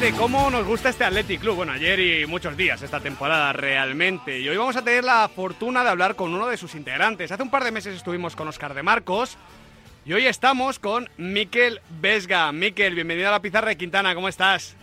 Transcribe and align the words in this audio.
De 0.00 0.12
cómo 0.12 0.50
nos 0.50 0.66
gusta 0.66 0.88
este 0.88 1.04
Athletic 1.04 1.42
Club, 1.42 1.56
bueno, 1.56 1.72
ayer 1.72 2.00
y 2.00 2.26
muchos 2.26 2.56
días 2.56 2.80
esta 2.80 3.00
temporada 3.00 3.52
realmente, 3.52 4.40
y 4.40 4.48
hoy 4.48 4.56
vamos 4.56 4.74
a 4.76 4.82
tener 4.82 5.04
la 5.04 5.28
fortuna 5.28 5.84
de 5.84 5.90
hablar 5.90 6.16
con 6.16 6.32
uno 6.32 6.46
de 6.46 6.56
sus 6.56 6.74
integrantes. 6.74 7.30
Hace 7.30 7.42
un 7.42 7.50
par 7.50 7.64
de 7.64 7.70
meses 7.70 7.94
estuvimos 7.94 8.34
con 8.34 8.48
Oscar 8.48 8.72
de 8.72 8.82
Marcos 8.82 9.36
y 10.06 10.14
hoy 10.14 10.26
estamos 10.26 10.78
con 10.78 11.10
Miquel 11.18 11.82
Vesga. 12.00 12.50
Miquel, 12.50 12.94
bienvenido 12.94 13.28
a 13.28 13.32
la 13.32 13.42
pizarra 13.42 13.68
de 13.68 13.76
Quintana, 13.76 14.14
¿cómo 14.14 14.28
estás? 14.28 14.74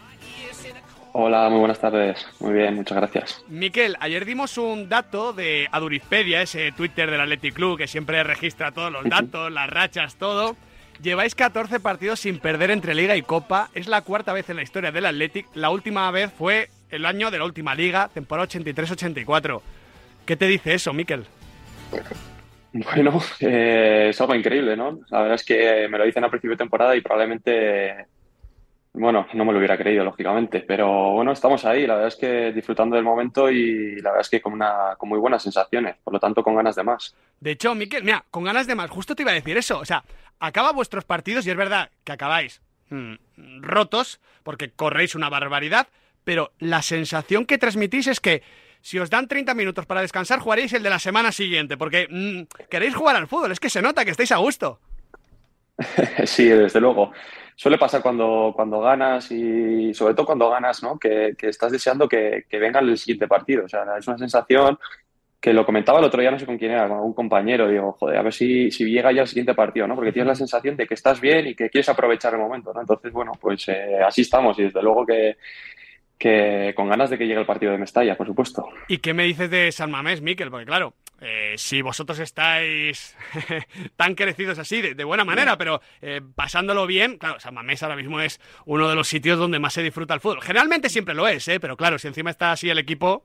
Hola, 1.13 1.49
muy 1.49 1.59
buenas 1.59 1.80
tardes. 1.80 2.23
Muy 2.39 2.53
bien, 2.53 2.75
muchas 2.75 2.97
gracias. 2.97 3.44
Miquel, 3.47 3.97
ayer 3.99 4.23
dimos 4.23 4.59
un 4.59 4.88
dato 4.88 5.34
de 5.34 5.67
Adurizpedia, 5.72 6.44
ese 6.44 6.72
Twitter 6.73 7.09
del 7.09 7.22
Athletic 7.22 7.55
Club 7.55 7.80
que 7.80 7.88
siempre 7.88 8.23
registra 8.23 8.72
todos 8.72 8.91
los 8.91 9.03
datos, 9.05 9.52
las 9.52 9.67
rachas, 9.67 10.16
todo. 10.17 10.55
Lleváis 11.02 11.36
14 11.36 11.80
partidos 11.80 12.20
sin 12.20 12.40
perder 12.40 12.72
entre 12.72 12.96
Liga 12.96 13.16
y 13.16 13.22
Copa. 13.22 13.70
Es 13.74 13.88
la 13.88 14.02
cuarta 14.02 14.34
vez 14.34 14.50
en 14.50 14.56
la 14.56 14.64
historia 14.64 14.92
del 14.92 15.06
Athletic. 15.06 15.48
La 15.54 15.70
última 15.70 16.10
vez 16.12 16.32
fue 16.36 16.70
el 16.90 17.06
año 17.06 17.30
de 17.30 17.38
la 17.38 17.46
última 17.46 17.76
liga, 17.76 18.10
temporada 18.14 18.48
83-84. 18.48 19.62
¿Qué 20.26 20.36
te 20.36 20.48
dice 20.48 20.73
eso, 20.73 20.94
Miquel? 20.94 21.26
Bueno, 22.73 23.22
eh, 23.40 24.08
es 24.10 24.22
algo 24.22 24.36
increíble, 24.36 24.76
¿no? 24.76 25.00
La 25.10 25.22
verdad 25.22 25.36
es 25.36 25.46
que 25.46 25.88
me 25.88 25.98
lo 25.98 26.06
dicen 26.06 26.23
a 26.23 26.30
principio 26.30 26.52
de 26.52 26.58
temporada 26.58 26.96
y 26.96 27.02
probablemente 27.02 28.08
bueno, 29.00 29.28
no 29.34 29.45
me 29.45 29.52
lo 29.52 29.59
hubiera 29.59 29.78
creído, 29.78 30.03
lógicamente, 30.03 30.62
pero 30.62 31.12
bueno, 31.12 31.31
estamos 31.31 31.64
ahí, 31.66 31.86
la 31.86 31.95
verdad 31.95 32.08
es 32.08 32.16
que 32.16 32.52
disfrutando 32.52 32.95
del 32.95 33.06
momento 33.06 33.50
y 33.50 33.95
la 33.98 34.09
verdad 34.09 34.22
es 34.22 34.30
que 34.30 34.42
con, 34.42 34.54
una, 34.54 34.95
con 34.98 35.09
muy 35.09 35.20
buenas 35.20 35.44
sensaciones, 35.44 35.95
por 36.04 36.14
lo 36.14 36.20
tanto 36.20 36.44
con 36.44 36.56
ganas 36.56 36.76
de 36.76 36.84
más. 36.84 37.16
De 37.39 37.52
hecho, 37.52 37.76
Miquel, 37.76 38.04
mira, 38.04 38.26
con 38.31 38.44
ganas 38.44 38.66
de 38.67 38.76
más, 38.76 38.89
justo 38.89 39.16
te 39.16 39.22
iba 39.22 39.31
a 39.31 39.36
decir 39.36 39.58
eso, 39.58 39.80
o 39.80 39.86
sea, 39.86 40.04
acaba 40.39 40.72
vuestros 40.72 41.06
partidos 41.06 41.45
y 41.45 41.52
es 41.52 41.58
verdad 41.58 41.92
que 42.04 42.12
acabáis 42.12 42.62
mm, 42.89 43.14
rotos 43.62 44.20
porque 44.44 44.72
corréis 44.72 45.16
una 45.16 45.30
barbaridad, 45.30 45.88
pero 46.23 46.52
la 46.59 46.82
sensación 46.82 47.45
que 47.45 47.58
transmitís 47.58 48.08
es 48.08 48.20
que 48.20 48.42
si 48.82 49.00
os 49.00 49.09
dan 49.09 49.28
30 49.28 49.54
minutos 49.54 49.86
para 49.86 50.02
descansar, 50.02 50.39
jugaréis 50.39 50.73
el 50.73 50.84
de 50.84 50.89
la 50.89 51.00
semana 51.00 51.32
siguiente, 51.32 51.78
porque 51.78 52.08
mm, 52.09 52.66
queréis 52.70 52.95
jugar 52.95 53.16
al 53.16 53.28
fútbol, 53.28 53.52
es 53.52 53.59
que 53.59 53.70
se 53.70 53.82
nota 53.82 54.06
que 54.06 54.11
estáis 54.11 54.32
a 54.32 54.38
gusto. 54.38 54.80
sí, 56.26 56.45
desde 56.45 56.82
luego 56.82 57.11
suele 57.58 57.80
pasar 57.80 58.03
cuando, 58.03 58.53
cuando 58.55 58.80
ganas 58.80 59.31
y 59.31 59.91
sobre 59.91 60.13
todo 60.13 60.27
cuando 60.27 60.47
ganas, 60.47 60.83
¿no? 60.83 61.00
Que, 61.00 61.36
estás 61.41 61.72
deseando 61.72 62.08
que, 62.08 62.45
venga 62.52 62.80
el 62.80 62.95
siguiente 62.99 63.27
partido. 63.27 63.66
O 63.66 63.67
sea, 63.67 63.83
es 63.97 64.08
una 64.08 64.17
sensación 64.17 64.77
que 65.41 65.53
lo 65.53 65.66
comentaba 65.66 65.97
el 65.97 66.05
otro 66.05 66.22
día, 66.22 66.30
no 66.30 66.38
sé 66.38 66.45
con 66.45 66.59
quién 66.59 66.72
era, 66.72 66.88
con 66.88 66.97
algún 66.97 67.14
compañero, 67.14 67.67
digo, 67.67 67.94
joder, 67.94 68.19
a 68.19 68.22
ver 68.22 68.33
si, 68.33 68.69
si 68.69 68.86
llega 68.86 69.11
ya 69.11 69.23
el 69.23 69.27
siguiente 69.27 69.55
partido, 69.55 69.88
¿no? 69.88 69.95
Porque 69.95 70.11
tienes 70.11 70.27
la 70.27 70.36
sensación 70.36 70.77
de 70.77 70.86
que 70.86 70.94
estás 70.94 71.19
bien 71.19 71.47
y 71.47 71.55
que 71.55 71.69
quieres 71.69 71.89
aprovechar 71.89 72.36
el 72.36 72.41
momento, 72.41 72.72
¿no? 72.73 72.81
Entonces, 72.81 73.11
bueno, 73.11 73.31
pues 73.41 73.67
eh, 73.69 74.02
así 74.05 74.21
estamos 74.21 74.58
y 74.59 74.64
desde 74.64 74.83
luego 74.83 75.03
que, 75.03 75.38
que 76.17 76.73
con 76.75 76.88
ganas 76.89 77.09
de 77.09 77.17
que 77.17 77.25
llegue 77.25 77.39
el 77.39 77.45
partido 77.47 77.71
de 77.71 77.80
Mestalla, 77.80 78.16
por 78.16 78.27
supuesto. 78.27 78.67
¿Y 78.88 78.99
qué 78.99 79.16
me 79.16 79.23
dices 79.23 79.49
de 79.49 79.71
San 79.71 79.89
Mamés, 79.89 80.21
Miquel? 80.21 80.52
Porque 80.52 80.66
claro, 80.67 80.94
eh, 81.20 81.56
si 81.58 81.82
vosotros 81.82 82.20
estáis 82.20 83.16
tan 83.96 84.16
crecidos 84.16 84.60
así, 84.60 84.82
de, 84.82 85.04
buena 85.04 85.26
manera, 85.26 85.58
pero 85.58 85.82
eh, 86.02 86.22
pasándolo 86.36 86.86
bien, 86.86 87.18
claro, 87.18 87.40
San 87.40 87.54
Mamés 87.54 87.82
ahora 87.84 87.96
mismo 87.96 88.20
es 88.22 88.40
uno 88.66 88.88
de 88.88 88.96
los 88.96 89.08
sitios 89.08 89.40
donde 89.40 89.60
más 89.60 89.73
se 89.73 89.84
disfruta 89.84 90.14
el 90.14 90.20
fútbol. 90.20 90.42
Generalmente 90.42 90.90
siempre 90.90 91.16
lo 91.16 91.28
es, 91.28 91.48
¿eh? 91.48 91.60
pero 91.60 91.76
claro, 91.76 91.98
si 91.98 92.08
encima 92.08 92.30
está 92.30 92.52
así 92.52 92.70
el 92.70 92.77
equipo... 92.77 93.23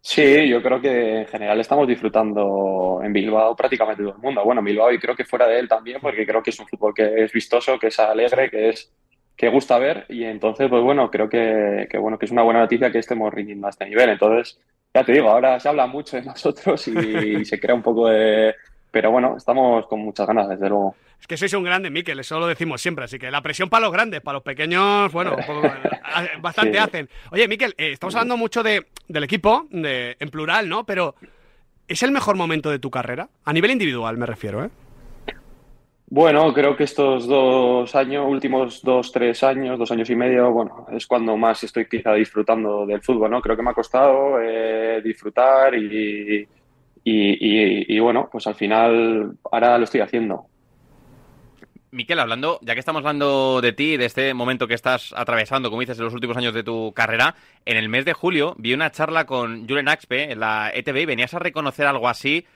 Sí, 0.00 0.48
yo 0.48 0.62
creo 0.62 0.80
que 0.80 1.22
en 1.22 1.26
general 1.26 1.58
estamos 1.58 1.88
disfrutando 1.88 3.00
en 3.02 3.12
Bilbao 3.12 3.56
prácticamente 3.56 4.04
todo 4.04 4.14
el 4.14 4.22
mundo. 4.22 4.44
Bueno, 4.44 4.60
en 4.60 4.66
Bilbao 4.66 4.92
y 4.92 5.00
creo 5.00 5.16
que 5.16 5.24
fuera 5.24 5.48
de 5.48 5.58
él 5.58 5.68
también, 5.68 5.98
porque 6.00 6.24
creo 6.24 6.44
que 6.44 6.50
es 6.50 6.60
un 6.60 6.68
fútbol 6.68 6.94
que 6.94 7.24
es 7.24 7.32
vistoso, 7.32 7.76
que 7.76 7.88
es 7.88 7.98
alegre, 7.98 8.48
que 8.48 8.68
es 8.68 8.92
que 9.36 9.48
gusta 9.48 9.78
ver 9.78 10.06
y 10.08 10.24
entonces, 10.24 10.68
pues 10.70 10.82
bueno, 10.82 11.10
creo 11.10 11.28
que, 11.28 11.88
bueno, 12.00 12.18
que 12.18 12.24
es 12.24 12.32
una 12.32 12.42
buena 12.42 12.60
noticia 12.60 12.90
que 12.90 12.98
estemos 12.98 13.32
rindiendo 13.32 13.66
a 13.66 13.70
este 13.70 13.84
nivel. 13.84 14.10
Entonces, 14.10 14.58
ya 14.96 15.04
te 15.04 15.12
digo, 15.12 15.28
ahora 15.28 15.60
se 15.60 15.68
habla 15.68 15.86
mucho 15.86 16.16
de 16.16 16.22
nosotros 16.32 16.88
y, 16.88 17.44
se 17.44 17.60
crea 17.60 17.74
un 17.74 17.82
poco 17.82 18.08
de... 18.08 18.54
Pero 18.90 19.10
bueno, 19.10 19.36
estamos 19.36 19.86
con 19.88 20.00
muchas 20.00 20.26
ganas, 20.26 20.48
desde 20.48 20.70
luego. 20.70 20.96
Es 21.20 21.26
que 21.26 21.36
sois 21.36 21.52
un 21.52 21.64
grande, 21.64 21.90
Miquel, 21.90 22.18
eso 22.18 22.38
lo 22.40 22.46
decimos 22.46 22.80
siempre, 22.80 23.04
así 23.04 23.18
que 23.18 23.30
la 23.30 23.42
presión 23.42 23.68
para 23.68 23.84
los 23.84 23.92
grandes, 23.92 24.22
para 24.22 24.34
los 24.34 24.42
pequeños, 24.42 25.12
bueno, 25.12 25.36
bastante 26.40 26.78
hacen. 26.78 27.10
Oye, 27.30 27.46
Miquel, 27.46 27.74
eh, 27.76 27.92
estamos 27.92 28.14
hablando 28.14 28.38
mucho 28.38 28.62
de, 28.62 28.86
del 29.06 29.24
equipo, 29.24 29.66
de, 29.70 30.16
en 30.18 30.30
plural, 30.30 30.68
¿no? 30.68 30.84
Pero, 30.84 31.14
¿es 31.88 32.02
el 32.02 32.10
mejor 32.10 32.36
momento 32.36 32.70
de 32.70 32.78
tu 32.78 32.90
carrera? 32.90 33.28
A 33.44 33.52
nivel 33.52 33.72
individual 33.72 34.16
me 34.16 34.24
refiero, 34.24 34.64
¿eh? 34.64 34.70
Bueno, 36.08 36.54
creo 36.54 36.76
que 36.76 36.84
estos 36.84 37.26
dos 37.26 37.92
años, 37.96 38.26
últimos 38.28 38.80
dos, 38.82 39.10
tres 39.10 39.42
años, 39.42 39.76
dos 39.76 39.90
años 39.90 40.08
y 40.08 40.14
medio, 40.14 40.52
bueno, 40.52 40.86
es 40.92 41.04
cuando 41.04 41.36
más 41.36 41.64
estoy 41.64 41.88
quizá 41.88 42.14
disfrutando 42.14 42.86
del 42.86 43.02
fútbol, 43.02 43.30
¿no? 43.30 43.42
Creo 43.42 43.56
que 43.56 43.62
me 43.62 43.70
ha 43.70 43.74
costado 43.74 44.40
eh, 44.40 45.00
disfrutar 45.02 45.74
y, 45.74 46.46
y, 47.02 47.98
bueno, 47.98 48.28
pues 48.30 48.46
al 48.46 48.54
final 48.54 49.36
ahora 49.50 49.78
lo 49.78 49.84
estoy 49.84 50.00
haciendo. 50.00 50.46
Miquel, 51.90 52.20
hablando, 52.20 52.60
ya 52.62 52.74
que 52.74 52.80
estamos 52.80 53.00
hablando 53.00 53.60
de 53.60 53.72
ti, 53.72 53.96
de 53.96 54.04
este 54.04 54.32
momento 54.32 54.68
que 54.68 54.74
estás 54.74 55.12
atravesando, 55.16 55.70
como 55.70 55.80
dices, 55.80 55.98
en 55.98 56.04
los 56.04 56.14
últimos 56.14 56.36
años 56.36 56.54
de 56.54 56.62
tu 56.62 56.92
carrera, 56.92 57.34
en 57.64 57.76
el 57.76 57.88
mes 57.88 58.04
de 58.04 58.12
julio 58.12 58.54
vi 58.58 58.74
una 58.74 58.92
charla 58.92 59.24
con 59.26 59.66
Julen 59.66 59.88
Axpe 59.88 60.30
en 60.30 60.38
la 60.38 60.70
ETV 60.72 60.98
y 60.98 61.06
venías 61.06 61.34
a 61.34 61.40
reconocer 61.40 61.86
algo 61.86 62.08
así 62.08 62.46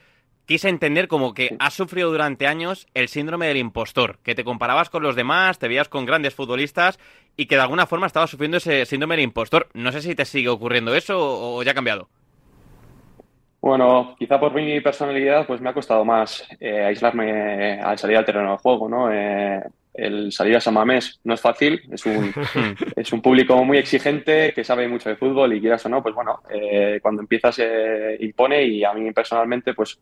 quise 0.51 0.67
entender 0.67 1.07
como 1.07 1.33
que 1.33 1.55
has 1.59 1.73
sufrido 1.73 2.11
durante 2.11 2.45
años 2.45 2.85
el 2.93 3.07
síndrome 3.07 3.47
del 3.47 3.55
impostor, 3.55 4.17
que 4.21 4.35
te 4.35 4.43
comparabas 4.43 4.89
con 4.89 5.01
los 5.01 5.15
demás, 5.15 5.59
te 5.59 5.69
veías 5.69 5.87
con 5.87 6.05
grandes 6.05 6.35
futbolistas 6.35 6.99
y 7.37 7.45
que 7.45 7.55
de 7.55 7.61
alguna 7.61 7.85
forma 7.85 8.05
estabas 8.05 8.31
sufriendo 8.31 8.57
ese 8.57 8.85
síndrome 8.85 9.15
del 9.15 9.23
impostor. 9.23 9.69
No 9.73 9.93
sé 9.93 10.01
si 10.01 10.13
te 10.13 10.25
sigue 10.25 10.49
ocurriendo 10.49 10.93
eso 10.93 11.15
o 11.17 11.63
ya 11.63 11.71
ha 11.71 11.73
cambiado. 11.73 12.09
Bueno, 13.61 14.13
quizá 14.19 14.41
por 14.41 14.53
mi 14.53 14.81
personalidad 14.81 15.47
pues 15.47 15.61
me 15.61 15.69
ha 15.69 15.73
costado 15.73 16.03
más 16.03 16.45
eh, 16.59 16.83
aislarme 16.83 17.79
al 17.79 17.97
salir 17.97 18.17
al 18.17 18.25
terreno 18.25 18.51
de 18.51 18.57
juego, 18.57 18.89
¿no? 18.89 19.09
Eh, 19.09 19.63
el 19.93 20.33
salir 20.33 20.57
a 20.57 20.59
San 20.59 20.73
Mamés 20.73 21.21
no 21.23 21.33
es 21.33 21.39
fácil, 21.39 21.81
es 21.89 22.05
un, 22.05 22.33
es 22.97 23.13
un 23.13 23.21
público 23.21 23.63
muy 23.63 23.77
exigente 23.77 24.51
que 24.53 24.65
sabe 24.65 24.89
mucho 24.89 25.07
de 25.07 25.15
fútbol 25.15 25.53
y 25.53 25.61
quieras 25.61 25.85
o 25.85 25.89
no, 25.89 26.03
pues 26.03 26.13
bueno, 26.13 26.41
eh, 26.49 26.99
cuando 27.01 27.21
empiezas 27.21 27.55
se 27.55 28.17
impone 28.19 28.65
y 28.65 28.83
a 28.83 28.91
mí 28.93 29.09
personalmente 29.13 29.73
pues 29.73 29.97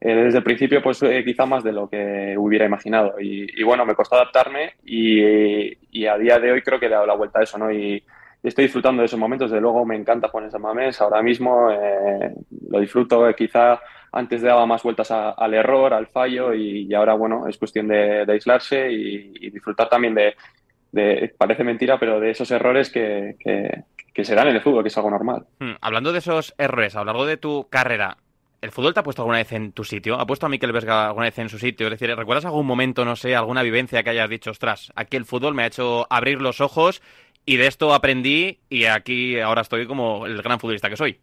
eh, 0.00 0.14
desde 0.14 0.38
el 0.38 0.44
principio, 0.44 0.82
pues 0.82 1.02
eh, 1.02 1.22
quizá 1.24 1.46
más 1.46 1.64
de 1.64 1.72
lo 1.72 1.88
que 1.88 2.34
hubiera 2.36 2.66
imaginado. 2.66 3.14
Y, 3.20 3.62
bueno, 3.62 3.86
me 3.86 3.94
costó 3.94 4.16
adaptarme 4.16 4.74
y, 4.84 5.74
a 6.06 6.18
día 6.18 6.38
de 6.38 6.52
hoy 6.52 6.62
creo 6.62 6.78
que 6.78 6.86
he 6.86 6.90
dado 6.90 7.06
la 7.06 7.14
vuelta 7.14 7.40
a 7.40 7.42
eso, 7.42 7.58
¿no? 7.58 7.72
Y, 7.72 8.02
estoy 8.42 8.64
disfrutando 8.64 9.00
de 9.00 9.06
esos 9.06 9.18
momentos. 9.18 9.50
De 9.50 9.60
luego 9.60 9.86
me 9.86 9.96
encanta 9.96 10.30
San 10.50 10.60
Mamés. 10.60 11.00
Ahora 11.00 11.22
mismo 11.22 11.70
eh, 11.70 12.34
lo 12.68 12.80
disfruto. 12.80 13.26
quizá 13.34 13.80
antes 14.12 14.42
daba 14.42 14.66
más 14.66 14.82
vueltas 14.82 15.10
al 15.10 15.54
error, 15.54 15.92
al 15.94 16.06
fallo 16.06 16.54
y, 16.54 16.92
ahora, 16.94 17.14
bueno, 17.14 17.48
es 17.48 17.56
cuestión 17.56 17.88
de, 17.88 18.26
aislarse 18.28 18.92
y, 18.92 19.50
disfrutar 19.50 19.88
también 19.88 20.14
de, 20.14 21.34
parece 21.36 21.64
mentira, 21.64 21.98
pero 21.98 22.20
de 22.20 22.30
esos 22.30 22.50
errores 22.50 22.90
que, 22.90 23.36
que, 23.40 23.84
que 24.14 24.24
se 24.24 24.34
dan 24.36 24.48
en 24.48 24.54
el 24.54 24.62
fútbol, 24.62 24.84
que 24.84 24.88
es 24.88 24.96
algo 24.96 25.10
normal. 25.10 25.46
Hmm, 25.58 25.72
hablando 25.80 26.12
de 26.12 26.20
esos 26.20 26.54
errores 26.56 26.94
a 26.94 27.00
lo 27.00 27.06
largo 27.06 27.26
de 27.26 27.36
tu 27.36 27.68
carrera, 27.68 28.18
¿El 28.64 28.70
fútbol 28.70 28.94
te 28.94 29.00
ha 29.00 29.02
puesto 29.02 29.20
alguna 29.20 29.36
vez 29.36 29.52
en 29.52 29.72
tu 29.72 29.84
sitio? 29.84 30.18
¿Ha 30.18 30.26
puesto 30.26 30.46
a 30.46 30.48
Miquel 30.48 30.72
Vesga 30.72 31.08
alguna 31.08 31.26
vez 31.26 31.38
en 31.38 31.50
su 31.50 31.58
sitio? 31.58 31.86
Es 31.86 31.90
decir, 31.90 32.16
¿recuerdas 32.16 32.46
algún 32.46 32.64
momento, 32.64 33.04
no 33.04 33.14
sé, 33.14 33.36
alguna 33.36 33.62
vivencia 33.62 34.02
que 34.02 34.08
hayas 34.08 34.30
dicho, 34.30 34.52
ostras, 34.52 34.90
aquí 34.96 35.18
el 35.18 35.26
fútbol 35.26 35.52
me 35.52 35.64
ha 35.64 35.66
hecho 35.66 36.06
abrir 36.08 36.40
los 36.40 36.62
ojos 36.62 37.02
y 37.44 37.58
de 37.58 37.66
esto 37.66 37.92
aprendí 37.92 38.60
y 38.70 38.86
aquí 38.86 39.38
ahora 39.38 39.60
estoy 39.60 39.86
como 39.86 40.24
el 40.24 40.40
gran 40.40 40.58
futbolista 40.58 40.88
que 40.88 40.96
soy? 40.96 41.20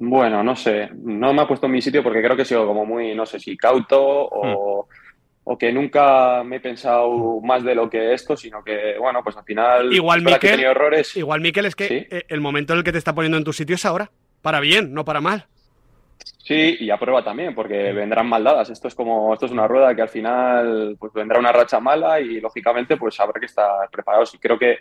Bueno, 0.00 0.42
no 0.42 0.56
sé, 0.56 0.90
no 1.04 1.32
me 1.32 1.42
ha 1.42 1.46
puesto 1.46 1.66
en 1.66 1.72
mi 1.72 1.80
sitio 1.80 2.02
porque 2.02 2.20
creo 2.20 2.34
que 2.34 2.42
he 2.42 2.46
sido 2.46 2.66
como 2.66 2.84
muy, 2.84 3.14
no 3.14 3.26
sé 3.26 3.38
si 3.38 3.56
cauto 3.56 4.02
o, 4.02 4.88
hmm. 5.44 5.56
que 5.56 5.72
nunca 5.72 6.42
me 6.42 6.56
he 6.56 6.60
pensado 6.60 7.40
más 7.42 7.62
de 7.62 7.76
lo 7.76 7.88
que 7.88 8.12
esto, 8.12 8.36
sino 8.36 8.64
que, 8.64 8.96
bueno, 8.98 9.22
pues 9.22 9.36
al 9.36 9.44
final 9.44 9.92
igual 9.92 10.22
Miquel, 10.22 10.58
errores. 10.64 11.16
Igual 11.16 11.42
Miquel 11.42 11.66
es 11.66 11.76
que 11.76 12.08
eh, 12.10 12.24
el 12.26 12.40
momento 12.40 12.72
en 12.72 12.80
el 12.80 12.84
que 12.84 12.90
te 12.90 12.98
está 12.98 13.14
poniendo 13.14 13.38
en 13.38 13.44
tu 13.44 13.52
sitio 13.52 13.76
es 13.76 13.84
ahora, 13.84 14.10
para 14.42 14.58
bien, 14.58 14.92
no 14.92 15.04
para 15.04 15.20
mal. 15.20 15.46
Sí, 16.44 16.76
y 16.78 16.90
a 16.90 16.98
prueba 16.98 17.24
también, 17.24 17.54
porque 17.54 17.94
vendrán 17.94 18.28
maldadas. 18.28 18.68
Esto 18.68 18.88
es 18.88 18.94
como, 18.94 19.32
esto 19.32 19.46
es 19.46 19.52
una 19.52 19.66
rueda 19.66 19.94
que 19.94 20.02
al 20.02 20.10
final 20.10 20.94
pues 21.00 21.10
vendrá 21.14 21.38
una 21.38 21.52
racha 21.52 21.80
mala 21.80 22.20
y 22.20 22.38
lógicamente 22.38 22.98
pues 22.98 23.18
habrá 23.18 23.40
que 23.40 23.46
estar 23.46 23.88
preparados. 23.90 24.34
Y 24.34 24.38
creo 24.38 24.58
que 24.58 24.80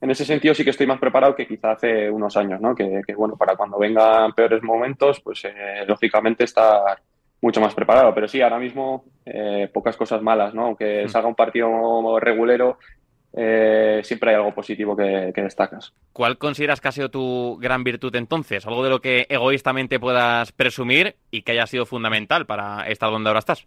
en 0.00 0.10
ese 0.10 0.24
sentido 0.24 0.56
sí 0.56 0.64
que 0.64 0.70
estoy 0.70 0.88
más 0.88 0.98
preparado 0.98 1.36
que 1.36 1.46
quizá 1.46 1.70
hace 1.70 2.10
unos 2.10 2.36
años, 2.36 2.60
¿no? 2.60 2.74
Que, 2.74 3.00
bueno, 3.16 3.36
para 3.36 3.54
cuando 3.54 3.78
vengan 3.78 4.32
peores 4.32 4.60
momentos, 4.64 5.20
pues 5.20 5.44
eh, 5.44 5.84
lógicamente 5.86 6.42
estar 6.42 7.00
mucho 7.40 7.60
más 7.60 7.74
preparado. 7.76 8.12
Pero 8.12 8.26
sí, 8.26 8.42
ahora 8.42 8.58
mismo 8.58 9.04
eh, 9.24 9.70
pocas 9.72 9.96
cosas 9.96 10.20
malas, 10.20 10.52
¿no? 10.52 10.64
Aunque 10.64 11.04
mm. 11.04 11.08
salga 11.10 11.28
un 11.28 11.36
partido 11.36 12.18
regulero, 12.18 12.78
eh, 13.36 14.00
siempre 14.04 14.30
hay 14.30 14.36
algo 14.36 14.54
positivo 14.54 14.96
que, 14.96 15.32
destacas. 15.34 15.92
¿Cuál 16.12 16.38
consideras 16.38 16.80
que 16.80 16.88
ha 16.88 16.92
sido 16.92 17.10
tu 17.10 17.58
gran 17.60 17.82
virtud 17.82 18.14
entonces? 18.14 18.66
Algo 18.66 18.84
de 18.84 18.90
lo 18.90 19.00
que 19.00 19.26
egoístamente 19.28 19.98
puedas 19.98 20.52
presumir 20.52 21.16
y 21.30 21.42
que 21.42 21.52
haya 21.52 21.66
sido 21.66 21.84
fundamental 21.84 22.46
para 22.46 22.86
estar 22.88 23.10
donde 23.10 23.30
ahora 23.30 23.40
estás. 23.40 23.66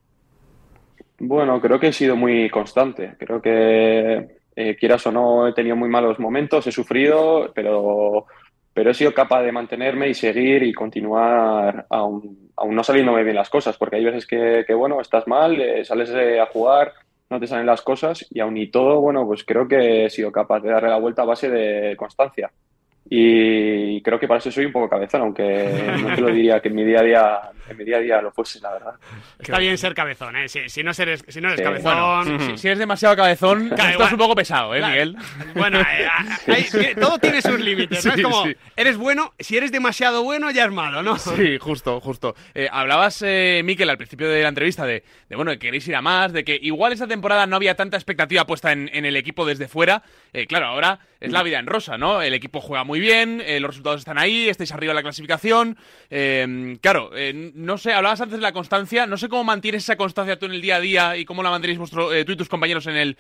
Bueno, 1.20 1.60
creo 1.60 1.80
que 1.80 1.88
he 1.88 1.94
sido 1.94 2.16
muy 2.16 2.50
constante. 2.50 3.16
Creo 3.20 3.42
que, 3.42 4.38
eh, 4.56 4.76
quieras 4.78 5.06
o 5.08 5.12
no, 5.12 5.48
he 5.48 5.54
tenido 5.54 5.76
muy 5.76 5.90
malos 5.90 6.18
momentos, 6.18 6.66
he 6.68 6.72
sufrido, 6.72 7.52
pero, 7.54 8.26
pero 8.74 8.92
he 8.92 8.94
sido 8.94 9.14
capaz 9.14 9.42
de 9.42 9.52
mantenerme 9.52 10.08
y 10.08 10.14
seguir 10.14 10.64
y 10.64 10.74
continuar 10.74 11.88
aún, 11.90 12.52
aún 12.56 12.76
no 12.76 12.84
saliéndome 12.84 13.24
bien 13.24 13.36
las 13.36 13.50
cosas, 13.50 13.78
porque 13.78 13.98
hay 13.98 14.06
veces 14.06 14.26
que, 14.26 14.64
que 14.66 14.74
bueno, 14.74 15.02
estás 15.02 15.28
mal, 15.28 15.60
eh, 15.60 15.84
sales 15.84 16.12
a 16.12 16.46
jugar, 16.46 16.94
no 17.30 17.40
te 17.40 17.48
salen 17.48 17.66
las 17.66 17.82
cosas 17.82 18.26
y 18.30 18.40
aún 18.40 18.58
y 18.58 18.68
todo, 18.68 19.02
bueno, 19.02 19.26
pues 19.26 19.44
creo 19.44 19.68
que 19.68 20.06
he 20.06 20.10
sido 20.10 20.32
capaz 20.32 20.62
de 20.62 20.70
darle 20.70 20.90
la 20.90 21.00
vuelta 21.00 21.24
a 21.24 21.26
base 21.26 21.50
de 21.50 21.96
constancia. 21.96 22.52
Y 23.10 24.02
creo 24.02 24.20
que 24.20 24.28
para 24.28 24.40
eso 24.40 24.52
soy 24.52 24.66
un 24.66 24.72
poco 24.72 24.90
cabezón, 24.90 25.22
aunque 25.22 25.70
no 26.02 26.14
te 26.14 26.22
lo 26.22 26.28
diría 26.28 26.60
que 26.60 26.68
en 26.70 26.76
mi 26.76 26.84
día 26.84 27.00
a 27.00 27.04
día, 27.04 27.42
en 27.70 27.78
mi 27.78 27.84
día 27.84 27.98
a 27.98 28.00
día 28.00 28.22
lo 28.22 28.32
fuese, 28.32 28.60
la 28.60 28.74
verdad. 28.74 28.96
Está 29.40 29.60
bien 29.60 29.78
ser 29.78 29.94
cabezón, 29.94 30.36
¿eh? 30.36 30.48
Si, 30.48 30.70
si 30.70 30.84
no, 30.84 30.92
eres, 30.98 31.24
si 31.28 31.42
no 31.42 31.50
eres 31.50 31.62
cabezón... 31.62 32.40
si, 32.40 32.58
si, 32.58 32.68
eres 32.68 32.80
demasiado 32.80 33.16
cabezón, 33.16 33.72
estás 33.74 34.12
un 34.12 34.18
poco 34.18 34.36
pesado, 34.36 34.74
¿eh, 34.76 34.82
Miguel? 34.86 35.16
Bueno, 35.56 35.82
eh, 35.82 36.96
todo 37.00 37.18
tiene 37.20 37.42
sus 37.42 37.60
límites, 37.60 38.06
¿no? 38.06 38.14
es 38.14 38.22
como, 38.22 38.46
eres 38.76 38.98
bueno, 38.98 39.34
si 39.40 39.58
eres 39.58 39.72
demasiado 39.72 40.24
bueno 40.24 40.52
ya 40.52 40.66
es 40.66 40.72
malo, 40.72 41.04
¿no? 41.04 41.18
Sí, 41.18 41.58
justo, 41.58 42.00
justo. 42.00 42.36
Eh, 42.54 42.68
hablabas, 42.72 43.22
eh, 43.26 43.62
Miquel, 43.64 43.90
al 43.90 43.98
principio 43.98 44.30
de 44.30 44.42
la 44.42 44.50
entrevista 44.50 44.86
de, 44.86 45.04
de, 45.30 45.36
bueno, 45.36 45.52
que 45.52 45.60
queréis 45.60 45.88
ir 45.88 45.96
a 45.96 46.02
más, 46.02 46.34
de 46.34 46.44
que 46.44 46.58
igual 46.62 46.94
esa 46.94 47.08
temporada 47.08 47.46
no 47.48 47.56
había 47.56 47.76
tanta 47.76 47.98
expectativa 47.98 48.46
puesta 48.46 48.72
en, 48.72 48.90
en 48.94 49.06
el 49.06 49.16
equipo 49.16 49.46
desde 49.46 49.68
fuera. 49.68 50.04
claro, 50.48 50.68
ahora 50.68 51.00
es 51.20 51.32
la 51.32 51.44
vida 51.44 51.60
en 51.60 51.66
rosa, 51.66 51.98
¿no? 51.98 52.22
El 52.22 52.34
equipo 52.34 52.62
juega 52.62 52.84
muy 52.84 53.00
bien, 53.00 53.42
eh, 53.46 53.60
los 53.60 53.70
resultados 53.70 54.00
están 54.00 54.18
ahí, 54.18 54.50
estáis 54.50 54.72
arriba 54.72 54.92
de 54.92 54.96
la 54.96 55.02
clasificación. 55.02 55.78
Eh, 56.10 56.78
claro, 56.82 57.12
eh, 57.16 57.52
no 57.58 57.78
sé, 57.78 57.94
hablabas 57.94 58.22
antes 58.22 58.38
de 58.38 58.42
la 58.42 58.52
constancia, 58.52 59.06
no 59.06 59.18
sé 59.18 59.30
cómo 59.30 59.44
mantienes 59.44 59.84
esa 59.84 59.96
constancia 59.96 60.38
tú 60.38 60.46
en 60.46 60.54
el 60.54 60.62
día 60.62 60.78
a 60.78 60.80
día 60.80 61.18
y 61.18 61.26
cómo 61.26 61.44
la 61.44 61.50
mantenéis 61.50 61.80
vosotros, 61.80 62.14
tú 62.26 62.32
y 62.32 62.36
tus 62.36 62.50
compañeros 62.50 62.86
en 62.88 62.96
el 62.96 63.18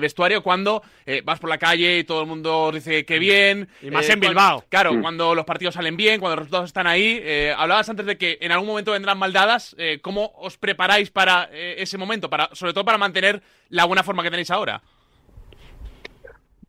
vestuario 0.00 0.42
cuando 0.42 0.82
vas 1.24 1.40
por 1.40 1.50
la 1.50 1.58
calle 1.58 1.98
y 1.98 2.04
todo 2.04 2.22
el 2.22 2.26
mundo 2.26 2.70
dice 2.72 3.04
que 3.04 3.18
bien. 3.18 3.68
Y 3.82 3.90
más 3.90 4.08
en 4.08 4.20
Bilbao. 4.20 4.64
claro, 4.68 4.94
mm. 4.94 5.02
cuando 5.02 5.34
los 5.34 5.44
partidos 5.44 5.74
salen 5.74 5.96
bien, 5.96 6.20
cuando 6.20 6.36
los 6.36 6.44
resultados 6.44 6.70
están 6.70 6.86
ahí. 6.86 7.22
hablabas 7.56 7.88
antes 7.88 8.06
de 8.06 8.16
que 8.16 8.38
en 8.40 8.52
algún 8.52 8.68
momento 8.68 8.92
vendrán 8.92 9.18
maldadas. 9.18 9.76
¿Cómo 10.02 10.32
os 10.36 10.56
preparáis 10.56 11.10
para 11.10 11.48
ese 11.52 11.98
momento? 11.98 12.30
Para, 12.30 12.48
sobre 12.52 12.72
todo 12.72 12.84
para 12.84 12.98
mantener 12.98 13.42
la 13.68 13.84
buena 13.84 14.02
forma 14.02 14.22
que 14.22 14.30
tenéis 14.30 14.50
ahora. 14.50 14.80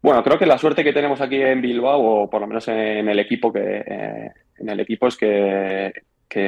Bueno, 0.02 0.24
creo 0.24 0.40
que 0.40 0.48
la 0.48 0.58
suerte 0.58 0.84
que 0.84 0.94
tenemos 0.94 1.22
aquí 1.22 1.40
en 1.40 1.62
Bilbao, 1.62 2.02
o 2.02 2.30
por 2.30 2.42
lo 2.42 2.48
menos 2.48 2.68
en 2.68 3.08
el 3.08 3.20
equipo, 3.20 3.54
que, 3.54 3.60
eh, 3.60 4.32
en 4.58 4.70
el 4.70 4.80
equipo 4.80 5.08
es 5.08 5.16
que, 5.16 5.92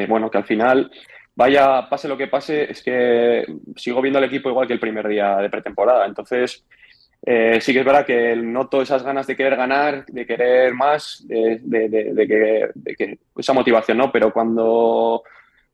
bueno, 0.07 0.29
que 0.29 0.37
al 0.37 0.45
final, 0.45 0.91
vaya, 1.35 1.87
pase 1.89 2.07
lo 2.07 2.17
que 2.17 2.27
pase, 2.27 2.71
es 2.71 2.81
que 2.83 3.45
sigo 3.75 4.01
viendo 4.01 4.19
el 4.19 4.25
equipo 4.25 4.49
igual 4.49 4.67
que 4.67 4.73
el 4.73 4.79
primer 4.79 5.07
día 5.07 5.37
de 5.37 5.49
pretemporada. 5.49 6.05
Entonces, 6.05 6.65
eh, 7.25 7.59
sí 7.61 7.73
que 7.73 7.79
es 7.79 7.85
verdad 7.85 8.05
que 8.05 8.35
noto 8.35 8.81
esas 8.81 9.03
ganas 9.03 9.27
de 9.27 9.35
querer 9.35 9.55
ganar, 9.55 10.05
de 10.05 10.25
querer 10.25 10.73
más, 10.73 11.25
de, 11.27 12.71
que, 12.97 13.19
esa 13.37 13.53
motivación, 13.53 13.97
¿no? 13.97 14.11
Pero 14.11 14.33
cuando 14.33 15.23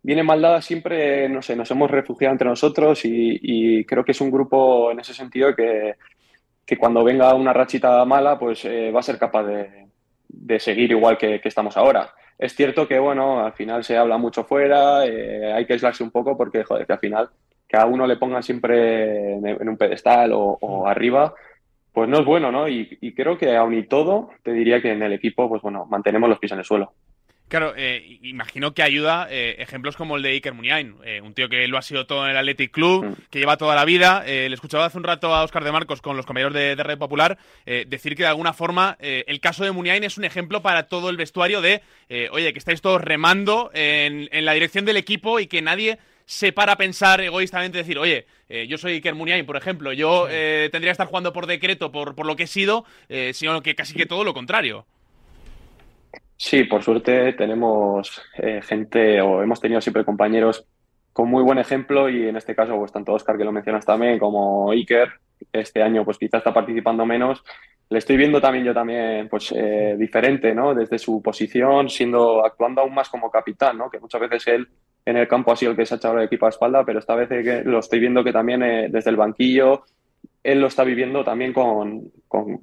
viene 0.02 0.24
maldada 0.24 0.62
siempre, 0.62 1.28
no 1.30 1.42
sé, 1.42 1.56
nos 1.56 1.70
hemos 1.72 1.92
refugiado 1.92 2.34
entre 2.34 2.48
nosotros 2.48 3.04
y, 3.06 3.40
y 3.42 3.86
creo 3.86 4.06
que 4.06 4.14
es 4.14 4.22
un 4.22 4.32
grupo 4.32 4.92
en 4.92 5.00
ese 5.00 5.14
sentido 5.14 5.56
que 5.56 5.96
que 6.70 6.78
cuando 6.78 7.04
venga 7.04 7.34
una 7.34 7.52
rachita 7.52 8.06
mala, 8.06 8.38
pues 8.38 8.64
eh, 8.66 8.92
va 8.92 9.00
a 9.00 9.04
ser 9.04 9.18
capaz 9.18 9.42
de, 9.42 9.88
seguir 10.60 10.92
igual 10.92 11.18
que, 11.18 11.42
estamos 11.44 11.78
ahora. 11.78 12.14
Es 12.38 12.56
cierto 12.56 12.88
que, 12.88 13.00
bueno, 13.00 13.44
al 13.44 13.54
final 13.54 13.84
se 13.84 13.98
habla 13.98 14.18
mucho 14.18 14.44
fuera, 14.44 15.06
eh, 15.06 15.52
hay 15.52 15.66
que 15.66 15.74
aislarse 15.74 16.04
un 16.04 16.12
poco 16.12 16.38
porque, 16.38 16.64
joder, 16.64 16.86
que 16.86 16.94
al 16.94 17.00
final 17.00 17.30
que 17.68 17.78
a 17.78 17.86
uno 17.86 18.08
le 18.08 18.18
pongan 18.18 18.42
siempre 18.42 19.34
en, 19.34 19.70
un 19.70 19.78
pedestal 19.78 20.32
o, 20.34 20.88
arriba, 20.88 21.36
pues 21.94 22.10
no 22.10 22.20
es 22.20 22.26
bueno, 22.26 22.52
¿no? 22.52 22.68
Y, 22.68 22.98
y, 23.00 23.14
creo 23.14 23.38
que 23.38 23.56
aún 23.56 23.76
y 23.76 23.84
todo, 23.84 24.32
te 24.42 24.54
diría 24.54 24.82
que 24.82 24.92
en 24.92 25.04
el 25.04 25.14
equipo, 25.14 25.48
pues 25.48 25.62
bueno, 25.62 25.86
mantenemos 25.86 26.30
los 26.30 26.40
pies 26.40 26.52
en 26.54 26.60
el 26.60 26.66
suelo. 26.66 26.94
Claro, 27.50 27.74
eh, 27.76 28.20
imagino 28.22 28.76
que 28.76 28.84
ayuda 28.84 29.28
eh, 29.28 29.56
ejemplos 29.58 29.98
como 29.98 30.18
el 30.18 30.22
de 30.22 30.30
Iker 30.30 30.54
Muniain, 30.54 30.96
eh, 31.04 31.20
un 31.20 31.34
tío 31.34 31.50
que 31.50 31.68
lo 31.68 31.80
ha 31.80 31.82
sido 31.82 32.06
todo 32.06 32.24
en 32.26 32.32
el 32.32 32.38
Athletic 32.38 32.72
Club, 32.72 33.06
mm. 33.06 33.16
que 33.32 33.40
lleva 33.40 33.58
toda 33.58 33.74
la 33.76 33.86
vida. 33.86 34.24
le 34.24 34.54
escuchaba 34.54 34.86
hace 34.86 35.00
un 35.00 35.04
rato 35.04 35.34
a 35.34 35.44
Oscar 35.44 35.64
de 35.64 35.72
Marcos 35.72 36.00
con 36.00 36.16
los 36.16 36.28
compañeros 36.28 36.54
de, 36.54 36.76
Red 36.76 37.00
Popular 37.00 37.40
decir 37.66 38.16
que 38.16 38.24
de 38.24 38.30
alguna 38.30 38.54
forma 38.54 38.98
el 39.00 39.40
caso 39.40 39.64
de 39.64 39.72
Muniain 39.72 40.04
es 40.04 40.18
un 40.18 40.26
ejemplo 40.26 40.62
para 40.62 40.84
todo 40.84 41.10
el 41.10 41.18
vestuario 41.18 41.62
de, 41.62 41.82
oye, 42.32 42.54
que 42.54 42.60
estáis 42.60 42.82
todos 42.82 43.02
remando 43.02 43.72
en, 43.74 44.30
la 44.46 44.54
dirección 44.54 44.86
del 44.86 44.98
equipo 44.98 45.40
y 45.40 45.48
que 45.48 45.62
nadie 45.62 45.98
se 46.26 46.54
para 46.54 46.74
a 46.74 46.78
pensar 46.78 47.22
egoístamente, 47.22 47.80
decir, 47.80 47.98
oye, 47.98 48.28
yo 48.68 48.78
soy 48.78 48.94
Iker 48.94 49.16
Muniain, 49.16 49.46
por 49.46 49.58
ejemplo, 49.58 49.92
yo 49.94 50.28
tendría 50.28 50.90
que 50.90 50.92
estar 50.92 51.08
jugando 51.08 51.34
por 51.34 51.48
decreto 51.48 51.92
por, 51.92 52.14
por 52.14 52.28
lo 52.28 52.36
que 52.36 52.44
he 52.44 52.48
sido, 52.48 52.86
sino 53.34 53.62
que 53.64 53.76
casi 53.76 53.96
que 53.96 54.06
todo 54.06 54.24
lo 54.24 54.34
contrario. 54.34 54.86
Sí, 56.42 56.64
por 56.64 56.82
suerte 56.84 57.34
tenemos 57.34 58.22
eh, 58.38 58.62
gente 58.62 59.20
o 59.20 59.44
hemos 59.44 59.60
tenido 59.60 59.82
siempre 59.82 60.06
compañeros 60.06 60.66
con 61.12 61.30
muy 61.30 61.44
buen 61.44 61.58
ejemplo 61.58 62.10
y 62.10 62.30
en 62.30 62.38
este 62.38 62.56
caso 62.56 62.78
pues 62.78 62.94
tanto 62.94 63.12
Oscar 63.12 63.38
que 63.38 63.44
lo 63.44 63.52
mencionas 63.52 63.86
también 63.86 64.18
como 64.18 64.72
Iker, 64.72 65.10
este 65.52 65.84
año 65.84 66.06
pues 66.06 66.18
quizás 66.18 66.38
está 66.38 66.54
participando 66.54 67.06
menos, 67.06 67.44
le 67.90 67.98
estoy 67.98 68.16
viendo 68.16 68.40
también 68.40 68.64
yo 68.64 68.74
también 68.74 69.28
pues 69.28 69.52
eh, 69.54 69.98
diferente, 70.00 70.56
¿no? 70.56 70.74
Desde 70.74 70.98
su 70.98 71.22
posición, 71.22 71.90
siendo, 71.90 72.46
actuando 72.46 72.82
aún 72.82 72.94
más 72.94 73.10
como 73.10 73.30
capitán, 73.30 73.78
¿no? 73.78 73.90
Que 73.90 74.00
muchas 74.00 74.22
veces 74.22 74.48
él 74.48 74.70
en 75.06 75.18
el 75.18 75.28
campo 75.28 75.52
ha 75.52 75.58
sido 75.58 75.72
el 75.72 75.78
que 75.78 75.86
se 75.86 75.96
ha 75.96 75.98
echado 75.98 76.20
el 76.20 76.24
equipo 76.24 76.46
a 76.46 76.50
espalda, 76.50 76.86
pero 76.86 77.00
esta 77.00 77.16
vez 77.16 77.28
que 77.28 77.64
lo 77.66 77.80
estoy 77.80 78.00
viendo 78.00 78.24
que 78.24 78.32
también 78.32 78.64
eh, 78.64 78.88
desde 78.90 79.10
el 79.10 79.18
banquillo 79.18 79.84
él 80.44 80.62
lo 80.62 80.68
está 80.68 80.84
viviendo 80.84 81.24
también 81.24 81.54
con, 81.54 82.12